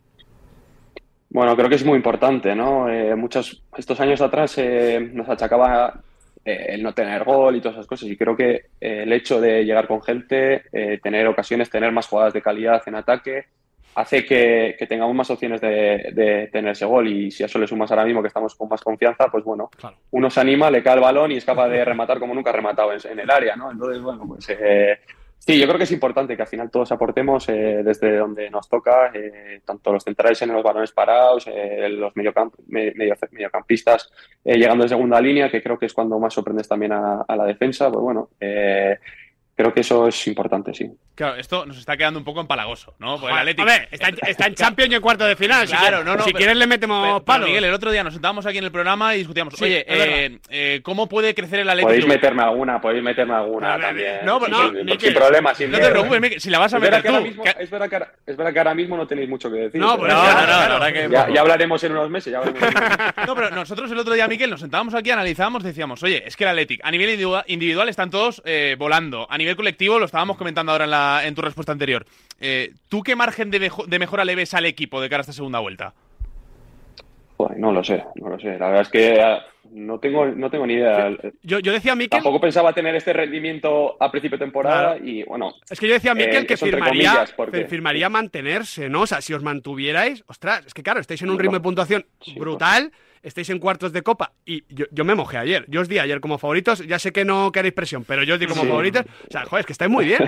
Bueno, 1.30 1.56
creo 1.56 1.70
que 1.70 1.76
es 1.76 1.86
muy 1.86 1.96
importante, 1.96 2.54
¿no? 2.54 2.90
Eh, 2.90 3.16
muchos, 3.16 3.64
estos 3.76 4.00
años 4.00 4.22
atrás 4.22 4.56
eh, 4.58 5.00
nos 5.14 5.28
achacaba 5.30 6.02
eh, 6.46 6.66
el 6.70 6.84
no 6.84 6.94
tener 6.94 7.24
gol 7.24 7.56
y 7.56 7.62
todas 7.62 7.78
esas 7.78 7.88
cosas, 7.88 8.10
y 8.10 8.18
creo 8.18 8.36
que 8.36 8.66
el 8.80 9.12
hecho 9.14 9.40
de 9.40 9.64
llegar 9.64 9.88
con 9.88 10.02
gente, 10.02 10.64
tener 11.02 11.28
ocasiones, 11.28 11.70
tener 11.70 11.92
más 11.92 12.08
jugadas 12.08 12.34
de 12.34 12.42
calidad 12.42 12.82
en 12.86 12.96
ataque, 12.96 13.46
hace 13.96 14.26
que, 14.26 14.76
tengamos 14.88 15.16
más 15.16 15.30
opciones 15.30 15.62
de, 15.62 16.50
tener 16.52 16.72
ese 16.72 16.86
gol. 16.86 17.08
Y 17.08 17.32
si 17.32 17.44
a 17.44 17.46
eso 17.46 17.60
le 17.60 17.68
sumas 17.68 17.90
ahora 17.92 18.06
mismo 18.06 18.22
que 18.22 18.28
estamos 18.28 18.56
con 18.56 18.70
más 18.70 18.82
confianza, 18.82 19.28
pues 19.30 19.44
bueno, 19.44 19.70
uno 20.12 20.30
se 20.30 20.40
anima, 20.40 20.72
le 20.72 20.84
cae 20.84 20.96
el 20.96 21.02
balón 21.02 21.32
y 21.32 21.38
es 21.38 21.46
capaz 21.46 21.70
de 21.70 21.84
rematar 21.84 22.20
como 22.20 22.34
nunca 22.34 22.50
ha 22.50 22.54
rematado 22.54 22.92
en, 22.94 23.20
el 23.20 23.30
área, 23.30 23.56
¿no? 23.56 23.72
Entonces, 23.72 24.02
bueno, 24.02 24.26
pues 24.28 24.50
eh, 24.50 25.00
sí, 25.46 25.60
yo 25.60 25.66
creo 25.66 25.78
que 25.78 25.84
es 25.84 25.92
importante 25.92 26.36
que 26.36 26.42
al 26.42 26.48
final 26.48 26.70
todos 26.70 26.92
aportemos 26.92 27.48
eh, 27.50 27.82
desde 27.84 28.18
donde 28.18 28.50
nos 28.50 28.68
toca, 28.70 29.12
eh, 29.14 29.62
tanto 29.66 29.92
los 29.92 30.04
centrales 30.04 30.42
en 30.42 30.54
los 30.54 30.64
balones 30.64 30.92
parados, 30.92 31.48
los 31.90 32.16
mediocamp 32.16 32.54
medio, 32.68 33.16
mediocampistas 33.32 34.12
llegando 34.44 34.84
en 34.84 34.90
segunda 34.90 35.20
línea, 35.20 35.50
que 35.50 35.62
creo 35.62 35.78
que 35.78 35.88
es 35.88 35.94
cuando 35.94 36.20
más 36.20 36.34
sorprendes 36.34 36.68
también 36.68 36.94
a, 36.94 37.22
a 37.22 37.36
la 37.36 37.46
defensa, 37.46 37.92
pues 37.92 38.02
bueno 38.02 38.30
creo 39.56 39.74
que 39.74 39.82
eso 39.82 40.08
es 40.08 40.28
importante, 40.28 40.74
sí. 40.74 40.90
Claro, 41.16 41.36
esto 41.36 41.66
nos 41.66 41.78
está 41.78 41.96
quedando 41.96 42.18
un 42.18 42.26
poco 42.26 42.42
empalagoso, 42.42 42.96
¿no? 42.98 43.20
Porque 43.20 43.34
el 43.34 43.40
Atlético... 43.40 43.70
A 43.70 43.72
ver, 43.72 43.88
está, 43.92 44.48
en 44.48 44.56
Champions 44.56 44.92
y 44.92 44.96
en 44.96 45.02
cuarto 45.02 45.26
de 45.26 45.36
final. 45.36 45.68
Claro, 45.68 46.00
si 46.00 46.06
no, 46.06 46.16
no. 46.16 46.24
Si 46.24 46.34
quieres 46.34 46.58
le 46.58 46.66
metemos 46.66 47.22
palo. 47.22 47.46
Miguel, 47.46 47.66
el 47.66 47.74
otro 47.74 47.92
día 47.92 48.04
nos 48.04 48.14
sentábamos 48.14 48.46
aquí 48.48 48.58
en 48.58 48.64
el 48.64 48.72
programa 48.72 49.14
y 49.14 49.20
discutíamos, 49.20 49.62
oye, 49.62 49.86
eh, 49.88 50.40
eh, 50.50 50.82
¿cómo 50.82 51.08
puede 51.08 51.36
crecer 51.36 51.60
el 51.60 51.70
Atlético? 51.70 51.90
Podéis 51.90 52.08
meterme 52.08 52.42
alguna, 52.42 52.82
podéis 52.82 53.04
meterme 53.04 53.36
alguna 53.36 53.80
también. 53.80 54.20
No, 54.26 54.40
no, 54.40 54.72
sin, 55.00 55.14
problema, 55.14 55.54
sin 55.54 55.70
No 55.70 55.80
te 55.80 55.90
preocupes, 55.90 56.22
Miguel, 56.22 56.42
si 56.42 56.50
la 56.50 56.58
vas 56.58 56.74
a 56.74 56.80
meter 56.80 57.04
tú. 57.04 57.44
es, 57.60 57.70
verdad 57.70 57.90
que, 57.90 58.32
es 58.32 58.38
verdad 58.38 58.54
que 58.54 58.60
ahora 58.60 58.74
mismo 58.74 58.98
no 58.98 59.06
tenéis 59.06 59.30
mucho 59.30 59.52
que 59.52 59.58
decir. 59.58 59.80
No, 59.80 59.98
pues 60.00 60.12
no, 60.12 60.24
no, 60.24 60.80
no, 60.80 60.86
que... 60.94 61.10
ya, 61.12 61.42
hablaremos 61.42 61.84
en 61.84 61.92
unos 61.92 62.10
meses. 62.10 62.34
Ya 62.34 62.42
no, 63.28 63.36
pero 63.36 63.52
nosotros 63.52 63.92
el 63.92 64.00
otro 64.00 64.16
día, 64.16 64.28
Miguel, 64.28 64.50
nos 64.50 64.62
sentábamos 64.62 64.96
aquí, 64.96 65.12
analizábamos, 65.12 65.64
decíamos, 65.64 66.02
oye, 66.02 66.24
es 66.26 66.36
que 66.36 66.44
el 66.44 66.50
Atlético 66.50 66.84
a 66.84 66.92
nivel 66.92 67.04
individual 67.48 67.90
están 67.90 68.10
todos 68.10 68.42
eh, 68.46 68.76
volando. 68.80 69.28
A 69.30 69.38
nivel 69.44 69.56
colectivo 69.56 70.00
lo 70.00 70.06
estábamos 70.06 70.38
comentando 70.38 70.72
ahora 70.72 70.86
en, 70.86 70.92
la, 70.92 71.22
en 71.26 71.36
tu 71.36 71.42
respuesta 71.42 71.72
anterior. 71.72 72.06
Eh, 72.40 72.74
¿Tú 72.90 73.04
qué 73.04 73.16
margen 73.16 73.52
de, 73.52 73.60
de, 73.60 74.00
mejora 74.00 74.26
le 74.26 74.36
ves 74.36 74.54
al 74.54 74.66
equipo 74.66 75.02
de 75.02 75.10
cara 75.10 75.22
a 75.22 75.24
esta 75.24 75.34
segunda 75.34 75.60
vuelta? 75.60 75.94
no 77.58 77.72
lo 77.72 77.84
sé, 77.84 78.04
no 78.16 78.30
lo 78.30 78.40
sé. 78.40 78.58
La 78.58 78.68
verdad 78.68 78.82
es 78.82 78.90
que 78.90 79.22
ah, 79.22 79.44
no 79.72 80.00
tengo, 80.00 80.26
no 80.26 80.50
tengo 80.50 80.66
ni 80.66 80.76
idea. 80.76 81.12
Yo, 81.42 81.60
yo 81.60 81.72
decía 81.72 81.94
a 81.94 81.96
Miquel... 81.96 82.22
Tampoco 82.22 82.40
pensaba 82.40 82.74
tener 82.74 82.96
este 82.96 83.12
rendimiento 83.12 83.98
a 84.00 84.12
principio 84.12 84.38
de 84.38 84.46
temporada 84.46 84.98
y 84.98 85.24
bueno... 85.24 85.54
Es 85.70 85.80
que 85.80 85.88
yo 85.88 85.94
decía 85.94 86.12
a 86.12 86.16
Miquel 86.16 86.44
eh, 86.44 86.46
que 86.46 86.58
firmaría, 86.58 87.26
firmaría 87.68 88.10
mantenerse, 88.10 88.90
¿no? 88.90 89.02
O 89.02 89.08
sea, 89.08 89.22
si 89.22 89.34
os 89.34 89.44
mantuvierais... 89.44 90.24
Ostras, 90.28 90.66
es 90.66 90.74
que 90.74 90.84
claro, 90.84 91.00
estáis 91.00 91.22
en 91.22 91.30
un 91.30 91.40
ritmo 91.40 91.56
de 91.56 91.62
puntuación 91.62 92.06
brutal 92.38 92.92
estáis 93.24 93.50
en 93.50 93.60
cuartos 93.60 93.94
de 93.94 94.02
copa 94.04 94.34
y 94.46 94.64
yo, 94.70 95.06
me 95.06 95.16
mojé 95.16 95.38
ayer. 95.38 95.66
Yo 95.68 95.82
os 95.82 95.90
di 95.90 95.98
ayer 95.98 96.20
como 96.20 96.38
favoritos, 96.38 96.86
ya 96.86 97.00
sé 97.00 97.12
que 97.12 97.26
no 97.26 97.52
queréis 97.52 97.74
presión, 97.74 98.04
pero 98.04 98.24
yo 98.24 98.36
os 98.36 98.40
di 98.40 98.46
como 98.46 98.64
favoritos. 98.64 99.04
O 99.28 99.32
sea, 99.32 99.46
joder, 99.46 99.62
es 99.62 99.66
que 99.66 99.74
estáis 99.74 99.90
muy 99.90 100.06
bien. 100.06 100.20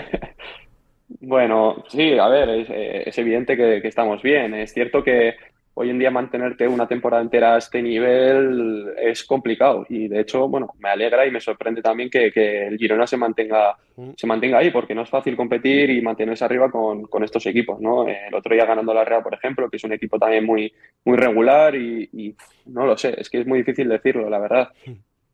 bueno, 1.19 1.83
sí, 1.89 2.17
a 2.17 2.27
ver, 2.27 2.49
es, 2.49 2.69
eh, 2.69 3.11
evidente 3.17 3.55
que, 3.55 3.87
estamos 3.87 4.21
bien. 4.21 4.53
Es 4.53 4.74
cierto 4.74 5.03
que 5.03 5.35
hoy 5.75 5.90
en 5.90 6.00
día 6.00 6.09
mantenerte 6.09 6.68
una 6.68 6.88
temporada 6.88 7.22
entera 7.22 7.55
a 7.55 7.57
este 7.57 7.81
nivel 7.81 8.94
es 8.98 9.24
complicado 9.25 9.85
y 9.90 10.07
de 10.07 10.22
hecho, 10.22 10.48
bueno, 10.48 10.74
me 10.79 10.90
alegra 10.90 11.27
y 11.27 11.31
me 11.31 11.42
sorprende 11.42 11.81
también 11.81 12.09
que, 12.09 12.27
el 12.68 12.77
Girona 12.77 13.05
se 13.05 13.18
mantenga, 13.18 13.75
mm. 13.96 14.11
se 14.16 14.27
mantenga 14.27 14.59
ahí 14.59 14.72
porque 14.72 14.96
no 14.96 15.03
es 15.03 15.09
fácil 15.09 15.35
competir 15.35 15.90
y 15.90 16.01
mantenerse 16.01 16.46
arriba 16.46 16.72
con, 16.72 17.24
estos 17.24 17.46
equipos, 17.46 17.79
¿no? 17.79 18.07
El 18.07 18.33
otro 18.33 18.53
día 18.53 18.66
ganando 18.66 18.94
la 18.94 19.03
Real, 19.03 19.24
por 19.24 19.33
ejemplo, 19.33 19.70
que 19.70 19.77
es 19.77 19.83
un 19.83 19.94
equipo 19.94 20.18
también 20.18 20.46
muy, 20.46 20.72
muy 21.03 21.18
regular 21.18 21.75
y, 21.75 22.09
y 22.14 22.35
no 22.68 22.85
lo 22.85 22.98
sé, 22.98 23.16
es 23.20 23.29
que 23.29 23.42
es 23.42 23.48
muy 23.48 23.59
difícil 23.59 23.90
decirlo, 23.90 24.29
la 24.29 24.40
verdad. 24.40 24.70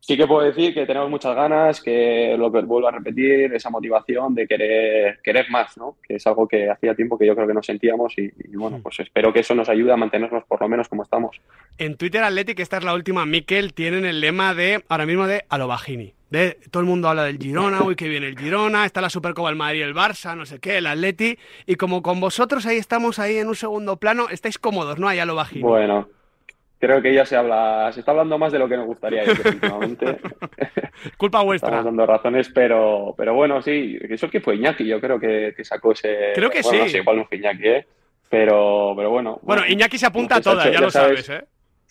Sí 0.04 0.18
que 0.18 0.26
puedo 0.26 0.42
decir 0.42 0.74
que 0.74 0.88
tenemos 0.88 1.12
muchas 1.12 1.36
ganas, 1.36 1.80
que 1.80 2.36
lo 2.36 2.52
que 2.52 2.62
vuelvo 2.62 2.88
a 2.88 2.92
repetir, 2.92 3.54
esa 3.54 3.70
motivación 3.70 4.34
de 4.34 4.48
querer, 4.48 5.20
querer 5.24 5.46
más, 5.52 5.78
¿no? 5.78 5.98
Que 6.02 6.16
es 6.16 6.26
algo 6.26 6.48
que 6.48 6.72
hacía 6.72 6.96
tiempo 6.96 7.20
que 7.20 7.28
yo 7.28 7.36
creo 7.36 7.48
que 7.48 7.54
no 7.54 7.62
sentíamos 7.62 8.18
y, 8.18 8.32
bueno, 8.56 8.80
pues 8.82 9.00
espero 9.00 9.32
que 9.32 9.42
eso 9.42 9.54
nos 9.54 9.70
ayude 9.70 9.94
a 9.94 9.98
mantenernos 9.98 10.44
por 10.46 10.60
lo 10.60 10.68
menos 10.68 10.90
como 10.90 11.04
estamos. 11.04 11.40
En 11.78 11.98
Twitter 11.98 12.24
Athletic, 12.24 12.60
esta 12.60 12.78
es 12.78 12.84
la 12.84 12.96
última, 12.96 13.28
Miquel, 13.28 13.76
tienen 13.76 14.06
el 14.06 14.22
lema 14.22 14.56
de, 14.56 14.84
ahora 14.90 15.06
mismo, 15.06 15.28
de 15.28 15.46
Alobagini. 15.50 16.16
De, 16.32 16.58
todo 16.72 16.82
el 16.82 16.90
mundo 16.90 17.08
habla 17.08 17.26
del 17.26 17.38
Girona, 17.38 17.84
uy, 17.86 17.96
que 17.96 18.10
viene 18.10 18.26
el 18.26 18.40
Girona, 18.40 18.88
está 18.88 19.02
la 19.02 19.10
Supercopa 19.12 19.50
del 19.50 19.58
Madrid, 19.58 19.84
el 19.84 19.94
Barça, 19.94 20.36
no 20.36 20.48
sé 20.48 20.60
qué, 20.60 20.80
el 20.80 20.88
Atleti, 20.88 21.38
y 21.68 21.76
como 21.76 22.02
con 22.02 22.20
vosotros 22.20 22.66
ahí 22.66 22.78
estamos 22.78 23.20
ahí 23.20 23.38
en 23.38 23.50
un 23.50 23.56
segundo 23.56 23.98
plano, 23.98 24.30
estáis 24.32 24.58
cómodos, 24.58 24.98
¿no? 24.98 25.08
Ahí 25.08 25.20
Alobagini. 25.20 25.62
Bueno, 25.62 26.10
creo 26.82 27.02
que 27.02 27.14
ya 27.14 27.26
se 27.26 27.38
habla, 27.38 27.92
se 27.94 28.00
está 28.00 28.12
hablando 28.12 28.38
más 28.40 28.52
de 28.52 28.60
lo 28.60 28.68
que 28.68 28.76
nos 28.76 28.88
gustaría 28.88 29.24
últimamente. 29.24 30.18
Culpa 31.18 31.44
vuestra. 31.44 31.70
Estamos 31.70 31.86
dando 31.86 32.06
razones, 32.06 32.50
pero, 32.50 33.14
pero 33.16 33.36
bueno, 33.36 33.62
sí, 33.62 33.98
eso 34.10 34.30
que 34.30 34.42
fue 34.42 34.56
Iñaki, 34.56 34.86
yo 34.86 35.00
creo 35.00 35.20
que, 35.20 35.54
sacó 35.64 35.92
ese. 35.92 36.32
Creo 36.34 36.50
que 36.50 36.64
sí. 36.64 36.78
No 36.78 36.90
sé 36.90 36.98
igual 36.98 37.18
no 37.18 37.26
fue 37.26 37.38
Iñaki, 37.38 37.68
¿eh? 37.68 37.86
Pero, 38.28 38.94
pero 38.98 39.12
bueno. 39.12 39.40
Bueno, 39.44 39.64
Iñaki 39.68 39.98
se 39.98 40.08
apunta 40.08 40.38
a 40.38 40.42
todas, 40.42 40.72
ya, 40.72 40.82
lo 40.82 40.90
sabes, 40.90 41.30
¿eh? 41.30 41.44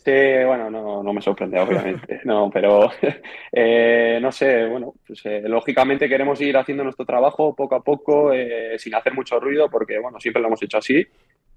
Sí, 0.05 0.45
bueno, 0.47 0.71
no, 0.71 1.03
no 1.03 1.13
me 1.13 1.21
sorprende, 1.21 1.61
obviamente. 1.61 2.21
no, 2.25 2.51
pero 2.51 2.91
eh, 3.53 4.19
no 4.21 4.33
sé, 4.33 4.67
bueno, 4.67 4.95
pues, 5.07 5.21
eh, 5.27 5.43
lógicamente 5.45 6.09
queremos 6.09 6.41
ir 6.41 6.57
haciendo 6.57 6.83
nuestro 6.83 7.05
trabajo 7.05 7.55
poco 7.55 7.77
a 7.77 7.83
poco, 7.83 8.33
eh, 8.33 8.79
sin 8.79 8.95
hacer 8.95 9.15
mucho 9.15 9.39
ruido, 9.39 9.71
porque 9.71 9.99
bueno, 9.99 10.19
siempre 10.19 10.43
lo 10.43 10.49
hemos 10.49 10.63
hecho 10.63 10.79
así. 10.79 11.07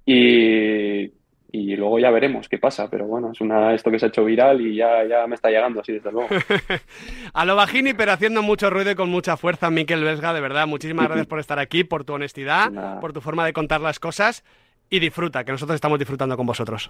Y 0.06 1.10
y 1.56 1.76
luego 1.76 2.00
ya 2.00 2.10
veremos 2.10 2.50
qué 2.50 2.58
pasa, 2.58 2.90
pero 2.90 3.06
bueno, 3.06 3.32
es 3.32 3.40
una 3.40 3.76
esto 3.76 3.92
que 3.92 4.00
se 4.00 4.08
ha 4.08 4.10
hecho 4.10 4.26
viral 4.26 4.60
y 4.60 4.76
ya, 4.76 5.06
ya 5.08 5.28
me 5.28 5.36
está 5.36 5.52
llegando 5.52 5.82
así 5.82 5.92
desde 5.92 6.12
luego. 6.12 6.28
a 7.34 7.46
lo 7.46 7.56
bajini, 7.56 7.94
pero 7.94 8.12
haciendo 8.12 8.42
mucho 8.42 8.72
ruido 8.72 8.90
y 8.90 8.96
con 8.96 9.10
mucha 9.12 9.38
fuerza, 9.38 9.70
Miquel 9.70 10.04
Vesga, 10.04 10.34
de 10.34 10.42
verdad, 10.42 10.66
muchísimas 10.66 11.06
gracias 11.06 11.28
por 11.28 11.38
estar 11.38 11.60
aquí, 11.60 11.84
por 11.84 12.06
tu 12.06 12.14
honestidad, 12.14 13.00
por 13.00 13.14
tu 13.14 13.22
forma 13.22 13.46
de 13.46 13.54
contar 13.54 13.82
las 13.82 14.00
cosas 14.00 14.44
y 14.90 14.98
disfruta, 14.98 15.44
que 15.44 15.52
nosotros 15.52 15.76
estamos 15.76 16.00
disfrutando 16.00 16.36
con 16.36 16.48
vosotros. 16.48 16.90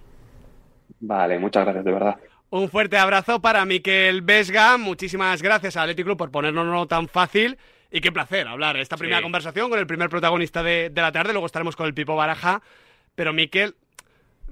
Vale, 1.02 1.40
muchas 1.40 1.66
gracias, 1.66 1.84
de 1.84 1.92
verdad. 1.92 2.16
Un 2.50 2.70
fuerte 2.70 2.98
abrazo 2.98 3.42
para 3.42 3.66
Miquel 3.66 4.22
Vesga, 4.22 4.78
muchísimas 4.78 5.42
gracias 5.42 5.76
a 5.76 5.82
Athletic 5.82 6.06
Club 6.06 6.18
por 6.18 6.32
ponernos 6.32 6.88
tan 6.88 7.10
fácil 7.10 7.58
y 7.92 8.00
qué 8.00 8.14
placer 8.14 8.48
hablar 8.48 8.78
esta 8.78 8.96
primera 8.96 9.22
conversación 9.22 9.70
con 9.70 9.78
el 9.78 9.88
primer 9.88 10.08
protagonista 10.08 10.64
de, 10.64 10.90
de 10.90 11.02
la 11.02 11.12
tarde, 11.12 11.34
luego 11.34 11.48
estaremos 11.48 11.76
con 11.76 11.86
el 11.86 11.94
Pipo 11.94 12.16
Baraja, 12.16 12.62
pero 13.14 13.34
Miquel, 13.34 13.76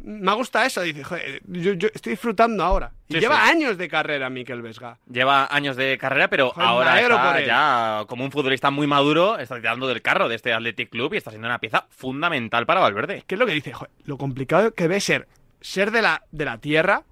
me 0.03 0.33
gusta 0.33 0.65
eso. 0.65 0.81
Dice, 0.81 1.03
yo, 1.47 1.71
estoy 1.93 2.11
disfrutando 2.11 2.63
ahora. 2.63 2.91
lleva 3.07 3.45
años 3.45 3.77
de 3.77 3.87
carrera, 3.87 4.29
Miquel 4.29 4.61
Vesga. 4.61 4.97
Lleva 5.09 5.47
años 5.53 5.75
de 5.75 5.97
carrera, 5.97 6.29
pero 6.29 6.53
ahora 6.55 6.99
está 6.99 7.41
ya 7.41 8.05
como 8.07 8.23
un 8.23 8.31
futbolista 8.31 8.71
muy 8.71 8.87
maduro, 8.87 9.37
está 9.37 9.55
tirando 9.57 9.87
del 9.87 10.01
carro 10.01 10.27
de 10.29 10.35
este 10.35 10.53
Athletic 10.53 10.89
Club 10.89 11.13
y 11.13 11.17
está 11.17 11.31
siendo 11.31 11.47
una 11.47 11.59
pieza 11.59 11.85
fundamental 11.89 12.65
para 12.65 12.81
Valverde. 12.81 13.23
¿Qué 13.27 13.35
es 13.35 13.39
lo 13.39 13.45
que 13.45 13.53
dice? 13.53 13.73
lo 14.05 14.17
complicado 14.17 14.73
que 14.73 14.87
ve 14.87 14.99
ser 14.99 15.27
ser 15.61 15.91
de 15.91 16.01
la, 16.01 16.23
de 16.31 16.45
la 16.45 16.57
tierra, 16.57 17.03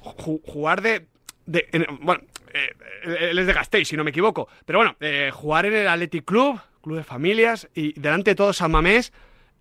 jugar 0.00 0.82
de... 0.82 1.06
bueno, 2.00 2.22
eh, 2.52 2.74
él 3.30 3.38
es 3.38 3.46
de 3.46 3.52
Gasteiz, 3.52 3.88
si 3.88 3.96
no 3.96 4.04
me 4.04 4.10
equivoco. 4.10 4.48
Pero 4.64 4.78
bueno, 4.78 4.96
eh, 5.00 5.30
jugar 5.32 5.66
en 5.66 5.74
el 5.74 5.88
Athletic 5.88 6.24
Club, 6.24 6.60
club 6.82 6.98
de 6.98 7.04
familias, 7.04 7.68
y 7.74 7.98
delante 7.98 8.32
de 8.32 8.34
todos 8.36 8.58
San 8.58 8.70
Mamés 8.70 9.12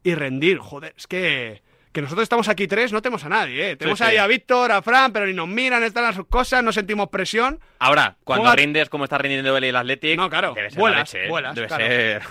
y 0.04 0.14
rendir. 0.14 0.60
Joder, 0.60 0.94
es 0.98 1.08
que 1.08 1.64
que 1.92 2.02
nosotros 2.02 2.24
estamos 2.24 2.48
aquí 2.48 2.68
tres, 2.68 2.94
no 2.94 3.02
tenemos 3.02 3.24
a 3.26 3.30
nadie, 3.30 3.72
¿eh? 3.72 3.76
Tenemos 3.76 4.02
ahí 4.02 4.18
a 4.18 4.28
Víctor, 4.28 4.72
a 4.72 4.82
Fran, 4.82 5.12
pero 5.12 5.26
ni 5.26 5.34
nos 5.34 5.48
miran, 5.48 5.84
están 5.84 6.04
las 6.04 6.16
sus 6.16 6.28
cosas, 6.28 6.64
no 6.64 6.72
sentimos 6.72 7.10
presión. 7.10 7.60
Ahora, 7.80 8.18
cuando 8.24 8.54
rindes 8.56 8.90
como 8.90 9.04
está 9.04 9.18
rindiendo 9.18 9.56
el 9.58 9.76
Athletic, 9.76 10.18
no, 10.18 10.30
claro, 10.30 10.54
debe 10.54 10.70
ser 10.70 10.80
vuelas, 10.80 11.14
¿eh? 11.14 11.28
vuelas, 11.28 11.56
debe 11.56 11.70
ser... 11.70 12.22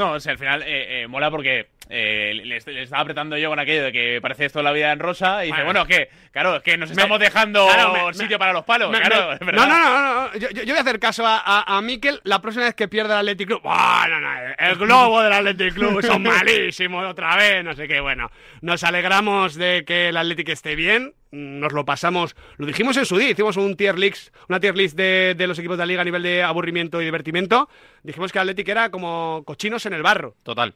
No, 0.00 0.12
o 0.12 0.20
sea, 0.20 0.32
al 0.32 0.38
final 0.38 0.62
eh, 0.62 1.02
eh, 1.02 1.06
mola 1.06 1.30
porque 1.30 1.68
eh, 1.88 2.32
le, 2.34 2.58
le 2.60 2.82
estaba 2.82 3.02
apretando 3.02 3.36
yo 3.36 3.48
con 3.50 3.58
aquello 3.58 3.82
de 3.84 3.92
que 3.92 4.18
parece 4.22 4.46
esto 4.46 4.62
la 4.62 4.72
vida 4.72 4.92
en 4.92 4.98
rosa 4.98 5.44
y 5.44 5.48
dice, 5.48 5.62
Bueno. 5.64 5.84
bueno, 5.84 5.86
que 5.86 6.08
claro, 6.32 6.56
es 6.56 6.62
que 6.62 6.78
nos 6.78 6.88
Me- 6.90 6.92
estamos 6.94 7.18
dejando 7.18 7.66
Claro, 7.66 7.92
me- 8.06 8.14
sitio 8.14 8.36
me- 8.36 8.38
para 8.38 8.52
los 8.52 8.64
palos, 8.64 8.90
Me- 8.90 9.00
claro, 9.00 9.28
me- 9.28 9.34
es 9.34 9.40
verdad. 9.40 9.66
no, 9.66 9.78
no, 9.78 9.78
no, 9.78 10.28
no, 10.32 10.36
Yo, 10.38 10.48
voy 10.66 10.76
a 10.78 10.80
hacer 10.80 10.98
caso 11.00 11.26
a, 11.26 11.42
a, 11.44 11.76
a 11.76 11.82
Mikel 11.82 12.20
la 12.24 12.40
próxima 12.40 12.64
vez 12.66 12.74
que 12.74 12.88
pierda 12.88 13.14
el 13.20 13.28
Athletic 13.28 13.48
Club. 13.48 13.62
¡Buah, 13.62 14.06
no, 14.08 14.20
no! 14.20 14.28
El 14.58 14.76
globo 14.76 15.20
del 15.22 15.32
Athletic 15.32 15.74
Club 15.74 16.02
son 16.02 16.22
malísimos 16.22 17.04
otra 17.06 17.36
vez, 17.36 17.64
no 17.64 17.74
sé 17.74 17.88
qué. 17.88 18.00
Bueno, 18.00 18.30
nos 18.62 18.82
alegramos 18.84 19.54
de 19.56 19.84
que 19.86 20.08
el 20.10 20.16
Athletic 20.16 20.48
esté 20.50 20.76
bien. 20.76 21.12
Nos 21.32 21.72
lo 21.72 21.84
pasamos, 21.84 22.34
lo 22.56 22.66
dijimos 22.66 22.96
en 22.96 23.04
su 23.06 23.16
día, 23.16 23.30
hicimos 23.30 23.56
un 23.56 23.76
tier 23.76 23.98
list, 23.98 24.34
una 24.48 24.58
tier 24.58 24.76
list 24.76 24.96
de, 24.96 25.34
de 25.36 25.46
los 25.46 25.58
equipos 25.58 25.76
de 25.76 25.82
la 25.82 25.86
liga 25.86 26.02
a 26.02 26.04
nivel 26.04 26.22
de 26.22 26.42
aburrimiento 26.42 27.00
y 27.00 27.04
divertimiento. 27.04 27.68
Dijimos 28.02 28.32
que 28.32 28.38
el 28.38 28.42
Athletic 28.42 28.68
era 28.68 28.90
como 28.90 29.44
cochinos 29.46 29.86
en 29.86 29.92
el 29.92 30.02
barro. 30.02 30.34
Total. 30.42 30.74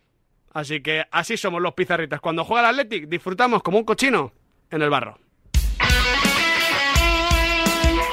Así 0.53 0.81
que 0.81 1.05
así 1.11 1.37
somos 1.37 1.61
los 1.61 1.75
pizarritas. 1.75 2.21
Cuando 2.21 2.45
juega 2.45 2.71
el 2.71 2.79
Athletic, 2.79 3.09
disfrutamos 3.09 3.63
como 3.63 3.79
un 3.79 3.85
cochino 3.85 4.33
en 4.71 4.83
el 4.83 4.91
barro. 4.91 5.19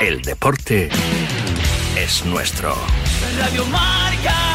El 0.02 0.20
deporte 0.24 0.90
es 1.96 2.26
nuestro. 2.26 2.76
Radio 3.38 3.64
Marca. 3.66 4.51